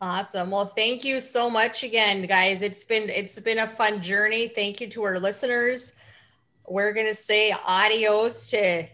Awesome. 0.00 0.50
Well, 0.50 0.66
thank 0.66 1.04
you 1.04 1.20
so 1.20 1.48
much 1.48 1.84
again, 1.84 2.22
guys. 2.22 2.60
It's 2.60 2.84
been 2.84 3.08
it's 3.08 3.40
been 3.40 3.60
a 3.60 3.66
fun 3.66 4.02
journey. 4.02 4.48
Thank 4.48 4.80
you 4.80 4.88
to 4.88 5.02
our 5.04 5.18
listeners 5.18 5.98
we're 6.66 6.92
going 6.92 7.06
to 7.06 7.14
say 7.14 7.54
adios 7.66 8.48
to 8.48 8.86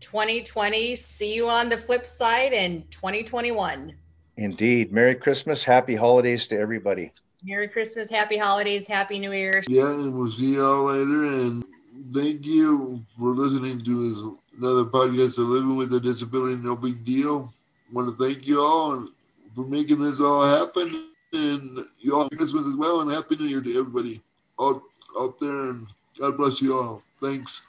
2020. 0.00 0.94
See 0.94 1.34
you 1.34 1.48
on 1.48 1.68
the 1.68 1.76
flip 1.76 2.04
side 2.04 2.52
in 2.52 2.84
2021. 2.90 3.94
Indeed. 4.36 4.92
Merry 4.92 5.14
Christmas. 5.14 5.64
Happy 5.64 5.94
holidays 5.94 6.46
to 6.48 6.58
everybody. 6.58 7.12
Merry 7.42 7.68
Christmas. 7.68 8.10
Happy 8.10 8.36
holidays. 8.36 8.86
Happy 8.86 9.18
New 9.18 9.32
Year. 9.32 9.62
Yeah, 9.68 9.90
and 9.90 10.12
we'll 10.12 10.30
see 10.30 10.56
y'all 10.56 10.84
later. 10.84 11.24
And 11.24 11.64
thank 12.12 12.44
you 12.44 13.04
for 13.18 13.30
listening 13.30 13.80
to 13.80 14.38
another 14.58 14.84
podcast 14.84 15.38
of 15.38 15.48
Living 15.48 15.76
with 15.76 15.92
a 15.94 16.00
Disability 16.00 16.56
No 16.56 16.76
Big 16.76 17.04
Deal. 17.04 17.52
I 17.90 17.94
want 17.94 18.16
to 18.16 18.24
thank 18.24 18.46
you 18.46 18.60
all 18.60 19.06
for 19.54 19.64
making 19.64 20.00
this 20.00 20.20
all 20.20 20.44
happen. 20.44 21.10
And 21.32 21.84
you 21.98 22.16
all 22.16 22.28
Christmas 22.28 22.66
as 22.66 22.76
well. 22.76 23.00
And 23.00 23.10
Happy 23.10 23.36
New 23.36 23.46
Year 23.46 23.60
to 23.60 23.78
everybody 23.78 24.20
out, 24.60 24.82
out 25.18 25.38
there. 25.40 25.70
And 25.70 25.86
God 26.18 26.36
bless 26.36 26.62
you 26.62 26.74
all. 26.74 27.02
Thanks. 27.20 27.62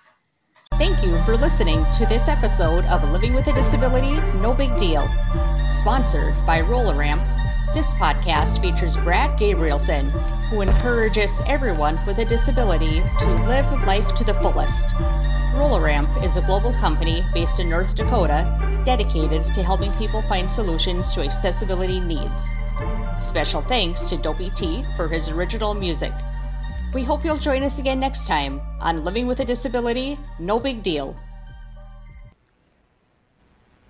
Thank 0.74 1.04
you 1.04 1.18
for 1.24 1.38
listening 1.38 1.86
to 1.94 2.06
this 2.06 2.28
episode 2.28 2.86
of 2.86 3.04
Living 3.12 3.34
with 3.34 3.48
a 3.48 3.54
Disability 3.54 4.16
No 4.42 4.54
Big 4.54 4.76
Deal. 4.78 5.08
Sponsored 5.70 6.36
by 6.46 6.62
Roll-A-Ramp, 6.62 7.22
this 7.74 7.94
podcast 7.96 8.62
features 8.62 8.96
Brad 8.98 9.40
Gabrielson, 9.40 10.12
who 10.50 10.62
encourages 10.62 11.42
everyone 11.48 12.00
with 12.06 12.20
a 12.20 12.26
disability 12.26 13.02
to 13.20 13.28
live 13.48 13.70
life 13.86 14.16
to 14.16 14.24
the 14.24 14.34
fullest. 14.36 14.90
Roll-A-Ramp 15.56 16.24
is 16.24 16.38
a 16.38 16.42
global 16.42 16.74
company 16.74 17.22
based 17.34 17.60
in 17.60 17.70
North 17.70 17.96
Dakota 17.96 18.82
dedicated 18.86 19.46
to 19.56 19.64
helping 19.64 19.92
people 19.94 20.22
find 20.22 20.50
solutions 20.50 21.14
to 21.14 21.22
accessibility 21.22 22.00
needs. 22.00 22.54
Special 23.18 23.62
thanks 23.62 24.10
to 24.10 24.18
Dopey 24.18 24.50
T 24.52 24.86
for 24.96 25.08
his 25.08 25.30
original 25.30 25.74
music. 25.74 26.14
We 26.94 27.04
hope 27.04 27.26
you'll 27.26 27.38
join 27.38 27.64
us 27.64 27.80
again 27.80 28.00
next 28.00 28.28
time 28.28 28.62
on 28.80 29.04
Living 29.04 29.28
with 29.28 29.42
a 29.42 29.46
Disability 29.46 30.18
No 30.40 30.60
Big 30.60 30.84
Deal. 30.84 31.16